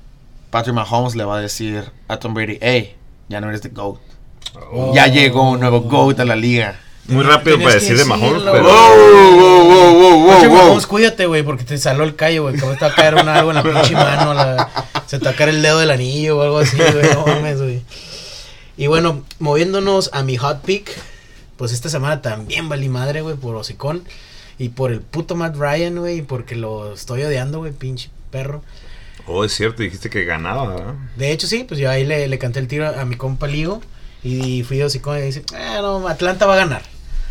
Patrick 0.50 0.74
Mahomes 0.76 1.16
le 1.16 1.24
va 1.24 1.38
a 1.38 1.40
decir 1.40 1.90
a 2.08 2.18
Tom 2.18 2.34
Brady, 2.34 2.58
hey, 2.60 2.94
ya 3.28 3.40
no 3.40 3.48
eres 3.48 3.62
the 3.62 3.70
GOAT. 3.70 3.98
Oh. 4.70 4.92
Ya 4.94 5.06
llegó 5.08 5.50
un 5.50 5.60
nuevo 5.60 5.80
GOAT 5.80 6.20
a 6.20 6.24
la 6.24 6.36
liga. 6.36 6.78
Muy 7.08 7.24
rápido 7.24 7.58
para 7.58 7.74
decir 7.74 7.96
de 7.96 8.04
Mahomes, 8.04 8.42
pero. 8.44 8.62
wow, 8.62 9.32
wow, 9.34 9.94
wow, 10.20 10.28
Patrick 10.28 10.50
wow. 10.52 10.62
Mahomes, 10.62 10.86
cuídate, 10.86 11.26
güey, 11.26 11.42
porque 11.42 11.64
te 11.64 11.76
saló 11.78 12.04
el 12.04 12.14
callo, 12.14 12.42
güey. 12.44 12.54
Que 12.54 12.60
te 12.60 12.66
va 12.66 12.86
a 12.86 12.94
caer 12.94 13.14
un- 13.16 13.28
algo 13.28 13.50
en 13.50 13.56
la 13.56 13.62
pinche 13.64 13.94
mano. 13.94 14.34
la- 14.34 14.68
se 15.12 15.18
te 15.18 15.26
va 15.26 15.32
a 15.32 15.34
caer 15.34 15.50
el 15.50 15.60
dedo 15.60 15.78
del 15.78 15.90
anillo 15.90 16.38
o 16.38 16.42
algo 16.42 16.58
así, 16.60 16.78
güey. 16.78 17.12
No 17.12 17.26
mames, 17.26 17.60
güey. 17.60 17.82
Y 18.78 18.86
bueno, 18.86 19.22
moviéndonos 19.40 20.08
a 20.14 20.22
mi 20.22 20.38
hot 20.38 20.62
pick. 20.62 20.90
Pues 21.58 21.72
esta 21.72 21.90
semana 21.90 22.22
también 22.22 22.70
valí 22.70 22.88
madre, 22.88 23.20
güey, 23.20 23.36
por 23.36 23.54
hocicón. 23.54 24.04
Y 24.58 24.70
por 24.70 24.90
el 24.90 25.02
puto 25.02 25.34
Matt 25.34 25.56
Ryan, 25.56 25.98
güey. 25.98 26.22
Porque 26.22 26.56
lo 26.56 26.94
estoy 26.94 27.24
odiando, 27.24 27.58
güey, 27.58 27.72
pinche 27.72 28.08
perro. 28.30 28.62
Oh, 29.26 29.44
es 29.44 29.52
cierto, 29.52 29.82
dijiste 29.82 30.08
que 30.08 30.24
ganaba, 30.24 30.74
¿verdad? 30.74 30.94
De 31.18 31.30
hecho, 31.30 31.46
sí, 31.46 31.64
pues 31.68 31.78
yo 31.78 31.90
ahí 31.90 32.06
le, 32.06 32.26
le 32.26 32.38
canté 32.38 32.60
el 32.60 32.66
tiro 32.66 32.88
a 32.88 33.04
mi 33.04 33.16
compa 33.16 33.46
Ligo. 33.46 33.82
Y 34.24 34.62
fui 34.62 34.78
de 34.78 34.84
hocicón 34.84 35.18
y 35.18 35.20
dice, 35.20 35.44
ah, 35.54 35.80
no, 35.82 36.08
Atlanta 36.08 36.46
va 36.46 36.54
a 36.54 36.56
ganar. 36.56 36.82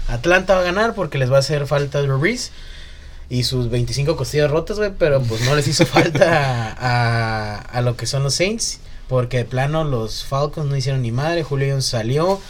Atlanta 0.08 0.54
va 0.54 0.60
a 0.60 0.65
ganar 0.65 0.94
porque 0.94 1.17
les 1.17 1.32
va 1.32 1.38
a 1.38 1.39
hacer 1.39 1.65
falta 1.65 2.00
Drew 2.04 2.20
Brees 2.20 2.52
y 3.32 3.44
sus 3.44 3.70
25 3.70 4.17
costillas 4.17 4.52
rotas, 4.52 4.78
güey, 4.78 4.91
pero 5.00 5.22
pues 5.22 5.41
no 5.46 5.56
les 5.56 5.65
hizo 5.67 5.86
falta 5.86 6.26
a, 6.36 6.72
a, 6.80 7.56
a 7.62 7.82
lo 7.82 7.96
que 7.96 8.06
son 8.06 8.24
los 8.24 8.34
Saints, 8.36 8.80
porque 9.08 9.38
de 9.38 9.46
plano 9.46 9.84
los 9.86 10.26
Falcons 10.26 10.67
no 10.70 10.76
hicieron 10.76 11.02
ni 11.02 11.12
madre, 11.12 11.44
Julio 11.44 11.70
Jones 11.72 11.86
salió, 11.86 12.41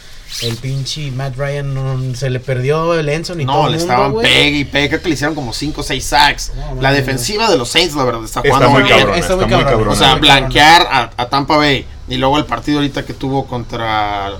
el 0.42 0.56
pinche 0.56 1.10
Matt 1.12 1.36
Ryan 1.36 1.72
no- 1.74 2.14
se 2.16 2.30
le 2.30 2.40
perdió 2.40 2.94
el 2.98 3.08
Enson 3.08 3.40
y 3.40 3.46
todo 3.46 3.54
No, 3.64 3.68
le 3.68 3.76
mundo, 3.78 3.82
estaban 3.92 4.14
pegue 4.22 4.58
y 4.58 4.64
pegue. 4.64 4.88
Creo 4.88 5.02
que 5.02 5.08
le 5.10 5.14
hicieron 5.14 5.34
como 5.36 5.52
5 5.52 5.80
o 5.82 5.84
6 5.84 6.04
sacks. 6.04 6.52
No, 6.56 6.80
la 6.82 6.90
defensiva 6.90 7.50
de 7.50 7.58
los 7.58 7.68
Saints, 7.68 7.94
la 7.94 8.04
verdad, 8.04 8.24
está 8.24 8.40
Está 8.40 8.48
jugando 8.56 8.70
muy 8.70 8.80
muy 8.80 8.88
bien. 8.88 8.98
cabrón, 9.00 9.18
está 9.20 9.32
está 9.34 9.36
muy 9.36 9.44
muy 9.44 9.50
cabrón. 9.64 9.70
cabrón. 9.78 9.92
O 9.94 9.96
sea, 9.96 10.14
blanquear 10.16 10.88
a, 10.90 11.10
a 11.16 11.28
Tampa 11.28 11.58
Bay 11.58 11.86
y 12.08 12.16
luego 12.16 12.38
el 12.38 12.46
partido 12.46 12.78
ahorita 12.78 13.04
que 13.04 13.12
tuvo 13.14 13.46
contra 13.46 14.32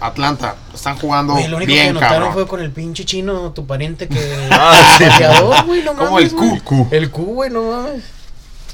Atlanta. 0.00 0.54
Están 0.80 0.96
jugando 0.96 1.34
Güey, 1.34 1.48
lo 1.48 1.58
único 1.58 1.68
que 1.68 1.74
bien, 1.74 1.92
notaron 1.94 2.14
cabrón. 2.18 2.32
fue 2.32 2.46
con 2.46 2.60
el 2.62 2.70
pinche 2.70 3.04
chino, 3.04 3.52
tu 3.52 3.66
pariente 3.66 4.08
que... 4.08 4.18
Ah, 4.50 4.96
sí. 4.96 5.04
güey, 5.66 5.82
no 5.84 5.94
Como 5.94 6.12
mames, 6.12 6.32
el 6.32 6.38
güey. 6.38 6.60
Q. 6.60 6.88
El 6.90 7.10
Q, 7.10 7.22
güey, 7.24 7.50
no 7.50 7.62
mames. 7.70 8.02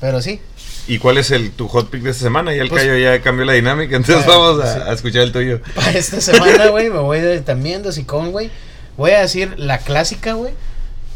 Pero 0.00 0.22
sí. 0.22 0.40
¿Y 0.86 0.98
cuál 0.98 1.18
es 1.18 1.32
el 1.32 1.50
tu 1.50 1.66
hot 1.66 1.90
pick 1.90 2.02
de 2.02 2.10
esta 2.10 2.22
semana? 2.22 2.54
Ya 2.54 2.62
el 2.62 2.68
Pues- 2.68 2.82
callo 2.84 2.96
ya 2.96 3.20
cambió 3.22 3.44
la 3.44 3.54
dinámica, 3.54 3.96
entonces 3.96 4.24
Ah, 4.24 4.28
vamos 4.30 4.62
a, 4.64 4.72
sí. 4.74 4.80
a 4.88 4.92
escuchar 4.92 5.22
el 5.22 5.32
tuyo. 5.32 5.60
Para 5.74 5.90
esta 5.90 6.20
semana, 6.20 6.68
güey, 6.68 6.90
me 6.90 7.00
voy 7.00 7.18
de, 7.20 7.40
también 7.40 7.82
de 7.82 7.88
hocicón, 7.88 8.30
güey. 8.30 8.50
Voy 8.96 9.10
a 9.10 9.20
decir 9.22 9.54
la 9.58 9.78
clásica, 9.78 10.34
güey. 10.34 10.52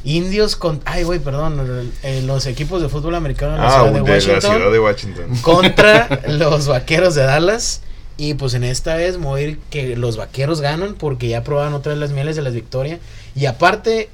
Indios 0.03 0.57
con... 0.57 0.81
Ay, 0.87 1.05
güey, 1.05 1.21
perdón. 1.21 1.93
eh, 2.03 2.23
los 2.27 2.47
equipos 2.47 2.83
de 2.83 2.89
fútbol 2.89 3.15
americano 3.15 3.53
de 3.53 3.59
la 3.59 3.67
Ah, 3.69 3.71
ciudad 3.71 3.93
de 3.93 4.01
de 4.03 4.15
la 4.33 4.41
ciudad 4.41 4.73
de 4.73 4.79
Washington. 4.81 5.37
contra 5.43 6.09
los 6.27 6.67
vaqueros 6.67 7.15
de 7.15 7.23
Dallas. 7.23 7.83
Y 8.21 8.35
pues 8.35 8.53
en 8.53 8.65
esta 8.65 8.97
vez 8.97 9.17
me 9.17 9.25
voy 9.25 9.41
a 9.41 9.45
ir 9.45 9.59
que 9.71 9.97
los 9.97 10.19
vaqueros 10.19 10.61
ganan 10.61 10.93
porque 10.93 11.27
ya 11.27 11.43
probaron 11.43 11.73
otra 11.73 11.93
vez 11.93 11.99
las 11.99 12.11
mieles 12.11 12.37
de 12.37 12.43
la 12.43 12.51
victoria. 12.51 12.99
Y 13.35 13.47
aparte, 13.47 14.11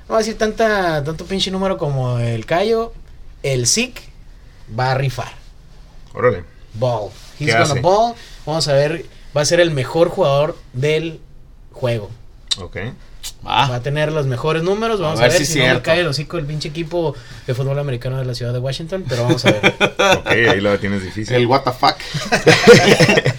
no 0.00 0.08
voy 0.08 0.16
a 0.16 0.18
decir 0.18 0.36
tanta, 0.36 1.02
tanto 1.02 1.24
pinche 1.24 1.50
número 1.50 1.78
como 1.78 2.18
el 2.18 2.44
Cayo, 2.44 2.92
el 3.42 3.66
SIC 3.66 3.98
va 4.78 4.92
a 4.92 4.94
rifar. 4.96 5.32
Órale. 6.12 6.44
Ball. 6.74 7.08
He's 7.40 7.46
¿Qué 7.46 7.52
gonna 7.52 7.64
hace? 7.64 7.80
ball. 7.80 8.14
Vamos 8.44 8.68
a 8.68 8.74
ver, 8.74 9.06
va 9.34 9.40
a 9.40 9.44
ser 9.46 9.60
el 9.60 9.70
mejor 9.70 10.10
jugador 10.10 10.58
del 10.74 11.18
juego. 11.72 12.10
Ok. 12.58 12.76
Ah, 13.44 13.68
Va 13.70 13.76
a 13.76 13.82
tener 13.82 14.12
los 14.12 14.26
mejores 14.26 14.62
números. 14.62 15.00
Vamos 15.00 15.18
a, 15.18 15.22
ver 15.22 15.32
ver, 15.32 15.46
si 15.46 15.52
si, 15.54 15.58
no 15.60 15.74
me 15.74 15.82
cae 15.82 16.00
el 16.00 16.06
hocico 16.06 16.36
el 16.36 16.44
pinche 16.44 16.68
equipo 16.68 17.14
de 17.46 17.54
fútbol 17.54 17.78
americano 17.78 18.18
de 18.18 18.24
la 18.24 18.34
ciudad 18.34 18.52
de 18.52 18.58
Washington. 18.58 19.04
Pero 19.08 19.22
vamos 19.22 19.44
a 19.46 19.52
ver. 19.52 19.74
Ok, 20.18 20.26
ahí 20.26 20.60
la 20.60 20.78
tienes 20.78 21.02
difícil. 21.02 21.34
el 21.36 21.46
what 21.46 21.62
the 21.62 21.72
fuck. 21.72 21.96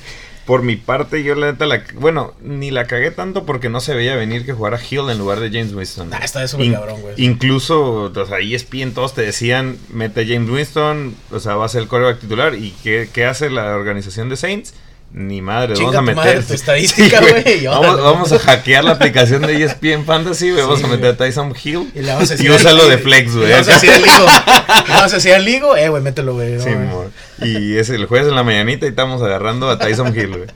Por 0.48 0.64
mi 0.64 0.78
parte, 0.78 1.24
yo 1.24 1.36
la 1.36 1.52
neta 1.52 1.66
la. 1.66 1.84
Bueno, 1.96 2.34
ni 2.42 2.72
la 2.72 2.88
cagué 2.88 3.12
tanto 3.12 3.46
porque 3.46 3.68
no 3.68 3.82
se 3.82 3.94
veía 3.94 4.16
venir 4.16 4.46
que 4.46 4.54
jugara 4.54 4.80
Hill 4.80 5.10
en 5.10 5.18
lugar 5.18 5.42
de 5.42 5.50
James 5.50 5.74
Winston. 5.74 6.10
Ah, 6.14 6.22
está 6.24 6.40
de 6.40 6.48
súper 6.48 6.72
cabrón, 6.72 7.02
güey. 7.02 7.16
Incluso, 7.18 8.04
o 8.04 8.26
sea, 8.26 8.40
ESPN 8.40 8.94
todos 8.94 9.14
te 9.14 9.24
decían, 9.24 9.78
mete 9.92 10.22
a 10.22 10.26
James 10.26 10.50
Winston, 10.50 11.16
o 11.32 11.40
sea, 11.42 11.56
va 11.56 11.66
a 11.66 11.70
ser 11.70 11.82
el 11.82 11.90
coreback 11.90 12.20
titular. 12.20 12.56
¿Y 12.56 12.72
qué, 12.82 13.10
qué 13.12 13.26
hace 13.26 13.50
la 13.50 13.76
organización 13.76 14.30
de 14.30 14.38
Saints? 14.38 14.74
Ni 15.14 15.42
madre, 15.42 15.74
Chinga 15.74 16.02
vamos 16.02 16.10
a 16.10 16.14
tu 16.14 16.18
meter. 16.18 16.36
madre, 16.36 16.48
tu 16.48 16.54
estadística, 16.62 17.22
güey, 17.22 17.64
y 17.64 17.68
vamos, 17.68 18.32
a 18.32 18.40
hackear 18.40 18.84
la 18.84 18.92
aplicación 18.92 19.42
de 19.42 19.64
ESPN 19.64 20.06
Fantasy, 20.06 20.52
güey. 20.52 20.62
Vamos 20.62 20.80
Sí, 20.80 20.86
a 20.86 20.90
meter 20.90 21.08
a. 21.08 21.18
Tyson 21.18 21.54
Hill 21.64 21.92
Y 21.96 22.00
le 22.02 22.14
vamos 22.14 22.30
a 22.30 22.34
y 22.36 22.48
de 22.90 22.98
flex, 22.98 23.36
güey. 23.36 23.52
Vamos 23.52 23.70
a 23.70 23.74
al 23.94 24.02
ligo. 24.02 24.26
le 24.26 24.94
Vamos 24.94 25.14
a 25.14 25.16
decir 25.16 25.34
al 25.34 25.46
ligo, 25.46 25.76
eh, 25.78 25.90
güey, 25.90 26.04
mételo, 26.04 26.34
güey. 26.34 26.60
Sí, 26.60 26.70
amor. 26.70 27.10
Y 27.42 27.78
es 27.78 27.90
el 27.90 28.06
jueves 28.06 28.28
en 28.28 28.36
la 28.36 28.44
mañanita 28.44 28.86
y 28.86 28.90
estamos 28.90 29.22
agarrando 29.22 29.70
a 29.70 29.80
Tyson 29.80 30.16
Hill, 30.16 30.28
güey. 30.30 30.50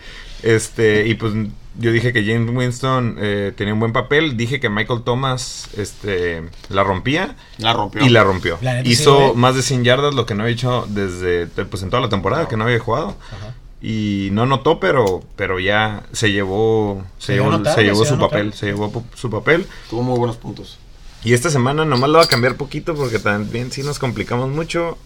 Este, 0.43 1.07
y 1.07 1.13
pues 1.13 1.33
yo 1.79 1.91
dije 1.91 2.11
que 2.11 2.25
James 2.25 2.49
Winston 2.53 3.17
eh, 3.19 3.53
tenía 3.55 3.73
un 3.73 3.79
buen 3.79 3.93
papel. 3.93 4.35
Dije 4.37 4.59
que 4.59 4.69
Michael 4.69 5.03
Thomas 5.03 5.69
este, 5.77 6.43
la 6.69 6.83
rompía 6.83 7.35
La 7.57 7.73
rompió. 7.73 8.05
y 8.05 8.09
la 8.09 8.23
rompió. 8.23 8.57
La 8.61 8.73
neta 8.73 8.85
sí, 8.85 8.91
Hizo 8.91 9.33
más 9.33 9.55
de 9.55 9.61
100 9.61 9.83
yardas, 9.85 10.13
lo 10.13 10.25
que 10.25 10.35
no 10.35 10.43
había 10.43 10.53
hecho 10.53 10.85
desde 10.89 11.45
pues, 11.47 11.81
en 11.83 11.89
toda 11.89 12.01
la 12.01 12.09
temporada, 12.09 12.47
que 12.47 12.57
no 12.57 12.65
había 12.65 12.79
jugado. 12.79 13.15
Ajá. 13.31 13.53
Y 13.81 14.29
no 14.31 14.45
notó, 14.45 14.79
pero, 14.79 15.23
pero 15.35 15.59
ya 15.59 16.03
se 16.11 16.31
llevó, 16.31 17.03
se 17.17 17.33
llevó, 17.33 17.49
notar, 17.49 17.73
se 17.73 17.81
güey, 17.81 17.87
llevó 17.87 18.05
se 18.05 18.11
su 18.11 18.19
papel, 18.19 18.53
se 18.53 18.65
llevó 18.67 19.03
su 19.15 19.29
papel. 19.29 19.65
Tuvo 19.89 20.03
muy 20.03 20.19
buenos 20.19 20.37
puntos. 20.37 20.77
Y 21.23 21.33
esta 21.33 21.49
semana 21.49 21.85
nomás 21.85 22.09
lo 22.09 22.17
voy 22.17 22.25
a 22.25 22.29
cambiar 22.29 22.55
poquito 22.55 22.95
porque 22.95 23.19
también 23.19 23.71
sí 23.71 23.83
nos 23.83 23.99
complicamos 23.99 24.49
mucho. 24.49 24.97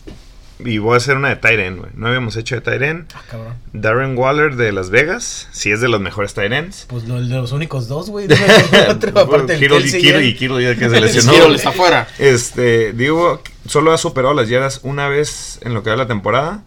Y 0.60 0.78
voy 0.78 0.94
a 0.94 0.98
hacer 0.98 1.18
una 1.18 1.30
de 1.30 1.36
Tyren, 1.36 1.78
güey. 1.78 1.92
No 1.96 2.08
habíamos 2.08 2.38
hecho 2.38 2.56
de 2.56 2.62
Tyren. 2.62 3.08
Ah, 3.14 3.22
cabrón. 3.30 3.54
Darren 3.74 4.18
Waller 4.18 4.56
de 4.56 4.72
Las 4.72 4.90
Vegas, 4.90 5.50
sí 5.52 5.72
es 5.72 5.82
de 5.82 5.90
los 5.90 6.00
mejores 6.00 6.34
Tyrens. 6.34 6.86
Pues 6.88 7.06
lo, 7.06 7.22
de 7.22 7.28
los 7.28 7.52
únicos 7.52 7.90
dos, 7.90 8.10
güey. 8.10 8.28
Aparte 9.16 9.60
Kittle 9.60 9.80
y 9.80 10.02
ya. 10.02 10.22
y 10.22 10.64
ya 10.64 10.76
que 10.76 10.90
se 10.90 11.02
lesionó. 11.02 11.34
Skittle 11.34 11.56
está 11.56 11.70
afuera. 11.70 12.08
Este, 12.20 12.94
digo, 12.94 13.42
solo 13.68 13.92
ha 13.92 13.98
superado 13.98 14.34
las 14.34 14.48
yardas 14.48 14.80
una 14.84 15.10
vez 15.10 15.60
en 15.62 15.74
lo 15.74 15.84
que 15.84 15.90
va 15.90 15.98
la 15.98 16.08
temporada, 16.08 16.64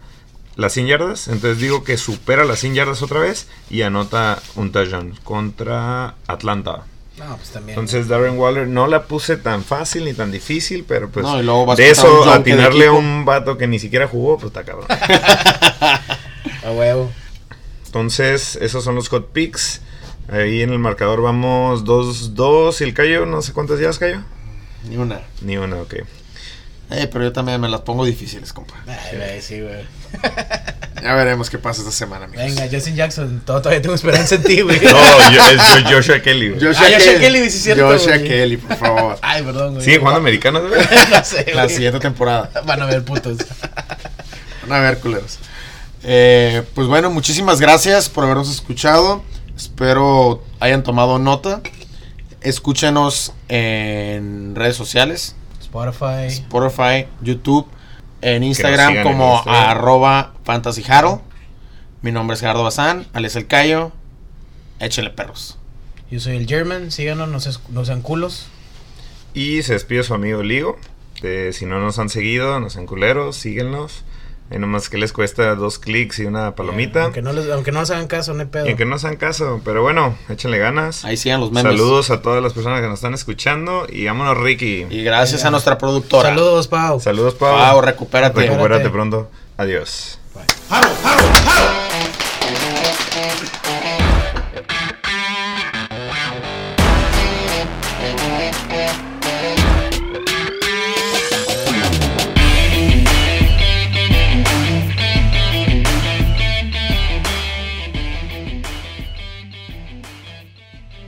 las 0.59 0.73
100 0.73 0.87
yardas. 0.87 1.27
Entonces 1.29 1.59
digo 1.59 1.83
que 1.83 1.97
supera 1.97 2.43
las 2.43 2.59
100 2.59 2.75
yardas 2.75 3.01
otra 3.01 3.21
vez 3.21 3.47
y 3.69 3.81
anota 3.81 4.41
un 4.55 4.71
touchdown 4.71 5.15
contra 5.23 6.15
Atlanta. 6.27 6.83
No, 7.17 7.35
pues 7.37 7.49
también. 7.49 7.77
Entonces 7.77 8.07
Darren 8.07 8.37
Waller 8.37 8.67
no 8.67 8.87
la 8.87 9.03
puse 9.03 9.37
tan 9.37 9.63
fácil 9.63 10.05
ni 10.05 10.13
tan 10.13 10.31
difícil, 10.31 10.85
pero 10.87 11.09
pues 11.09 11.25
No, 11.25 11.39
y 11.39 11.43
luego 11.43 11.65
vas 11.65 11.77
de 11.77 11.89
eso 11.89 12.29
atinarle 12.29 12.87
a 12.87 12.91
un 12.91 13.25
vato 13.25 13.57
que 13.57 13.67
ni 13.67 13.79
siquiera 13.79 14.07
jugó, 14.07 14.37
pues 14.37 14.47
está 14.47 14.63
cabrón. 14.63 14.87
A 16.65 16.71
huevo. 16.71 17.11
Entonces, 17.85 18.57
esos 18.61 18.83
son 18.83 18.95
los 18.95 19.09
hot 19.09 19.31
picks. 19.31 19.81
Ahí 20.29 20.61
en 20.61 20.71
el 20.71 20.79
marcador 20.79 21.21
vamos 21.21 21.85
2-2 21.85 22.81
y 22.81 22.83
el 22.83 22.93
Cayo, 22.93 23.25
no 23.25 23.41
sé 23.41 23.53
cuántas 23.53 23.79
llevas, 23.79 23.97
Cayo. 23.97 24.21
Ni 24.87 24.97
una. 24.97 25.21
Ni 25.41 25.57
una, 25.57 25.81
ok. 25.81 25.95
Eh, 26.91 27.07
pero 27.11 27.23
yo 27.25 27.31
también 27.31 27.61
me 27.61 27.69
las 27.69 27.81
pongo 27.81 28.03
difíciles, 28.03 28.51
compa. 28.51 28.73
Ay, 28.87 29.17
güey, 29.17 29.41
sí, 29.41 29.61
güey. 29.61 29.85
Ya 31.01 31.13
veremos 31.15 31.49
qué 31.49 31.57
pasa 31.57 31.79
esta 31.79 31.93
semana, 31.93 32.25
amigos. 32.25 32.43
Venga, 32.45 32.67
Justin 32.69 32.93
Jackson, 32.97 33.41
todo- 33.45 33.59
todavía 33.61 33.81
tengo 33.81 33.95
esperanza 33.95 34.35
en 34.35 34.43
ti, 34.43 34.59
güey. 34.61 34.79
No, 34.83 35.31
yo- 35.31 35.49
es 35.49 35.61
Jo- 35.61 35.89
Joshua 35.95 36.19
Kelly. 36.21 36.49
güey. 36.49 36.59
Joshua, 36.61 36.87
Ah, 36.87 36.91
Joshua 36.93 37.13
Kelly, 37.13 37.19
Kelly, 37.21 37.39
sí 37.49 37.57
es 37.57 37.63
cierto, 37.63 37.87
Joshua 37.87 38.17
güey. 38.17 38.27
Kelly, 38.27 38.57
por 38.57 38.75
favor. 38.75 39.17
Ay, 39.21 39.41
perdón, 39.43 39.73
güey. 39.75 39.85
¿Sigue 39.85 39.99
jugando 39.99 40.19
americano, 40.19 40.59
güey? 40.67 40.81
no 40.81 41.23
sé, 41.23 41.45
La 41.55 41.63
güey. 41.63 41.73
siguiente 41.75 41.99
temporada. 42.01 42.49
Van 42.65 42.81
a 42.81 42.85
ver 42.85 43.05
putos. 43.05 43.37
Van 44.67 44.73
a 44.73 44.89
ver, 44.89 44.99
culeros. 44.99 45.39
Eh, 46.03 46.63
pues 46.75 46.87
bueno, 46.87 47.09
muchísimas 47.11 47.61
gracias 47.61 48.09
por 48.09 48.25
habernos 48.25 48.49
escuchado. 48.51 49.23
Espero 49.55 50.43
hayan 50.59 50.83
tomado 50.83 51.17
nota. 51.17 51.61
Escúchenos 52.41 53.31
en 53.47 54.53
redes 54.55 54.75
sociales. 54.75 55.35
Spotify. 55.69 56.25
Spotify, 56.27 57.05
YouTube, 57.21 57.67
en 58.21 58.43
Instagram 58.43 58.97
en 58.97 59.03
como 59.03 59.35
Instagram. 59.35 59.69
arroba 59.69 60.33
fantasyjaro. 60.43 61.21
Mi 62.01 62.11
nombre 62.11 62.33
es 62.35 62.41
Gerardo 62.41 62.63
Bazán, 62.63 63.05
Alex 63.13 63.35
El 63.35 63.47
Cayo. 63.47 63.91
Échenle 64.79 65.09
perros. 65.11 65.57
Yo 66.09 66.19
soy 66.19 66.37
el 66.37 66.47
German, 66.47 66.91
síganos, 66.91 67.27
no, 67.29 67.39
se- 67.39 67.59
no 67.69 67.85
sean 67.85 68.01
culos. 68.01 68.47
Y 69.33 69.61
se 69.61 69.73
despide 69.73 70.03
su 70.03 70.13
amigo 70.13 70.41
Ligo. 70.41 70.77
De, 71.21 71.51
si 71.53 71.65
no 71.65 71.79
nos 71.79 71.99
han 71.99 72.09
seguido, 72.09 72.59
no 72.59 72.69
sean 72.69 72.85
culeros, 72.87 73.35
síguenos. 73.35 74.03
Ahí 74.51 74.57
nomás 74.57 74.89
que 74.89 74.97
les 74.97 75.13
cuesta 75.13 75.53
dos 75.55 75.77
clics 75.77 76.19
y 76.19 76.25
una 76.25 76.55
palomita. 76.55 77.03
Aunque 77.03 77.21
no, 77.21 77.33
les, 77.33 77.49
aunque 77.49 77.71
no 77.71 77.81
nos 77.81 77.91
hagan 77.91 78.07
caso, 78.07 78.33
no 78.33 78.41
hay 78.41 78.47
pedo. 78.47 78.67
Y 78.67 78.75
que 78.75 78.85
no 78.85 78.97
sean 78.97 79.15
caso, 79.17 79.61
pero 79.63 79.83
bueno, 79.83 80.15
échenle 80.27 80.57
ganas. 80.57 81.05
Ahí 81.05 81.17
sigan 81.17 81.39
los 81.39 81.51
memes. 81.51 81.71
Saludos 81.71 82.09
a 82.09 82.21
todas 82.21 82.41
las 82.41 82.53
personas 82.53 82.81
que 82.81 82.87
nos 82.87 82.99
están 82.99 83.13
escuchando 83.13 83.85
y 83.87 84.05
vámonos 84.05 84.37
Ricky. 84.37 84.87
Y 84.89 85.03
gracias 85.03 85.45
a 85.45 85.51
nuestra 85.51 85.77
productora. 85.77 86.29
Saludos, 86.29 86.67
Pau. 86.67 86.99
Saludos 86.99 87.35
Pau. 87.35 87.55
Pau, 87.55 87.81
recupérate. 87.81 88.41
Recupérate 88.41 88.89
pronto. 88.89 89.29
Adiós. 89.57 90.19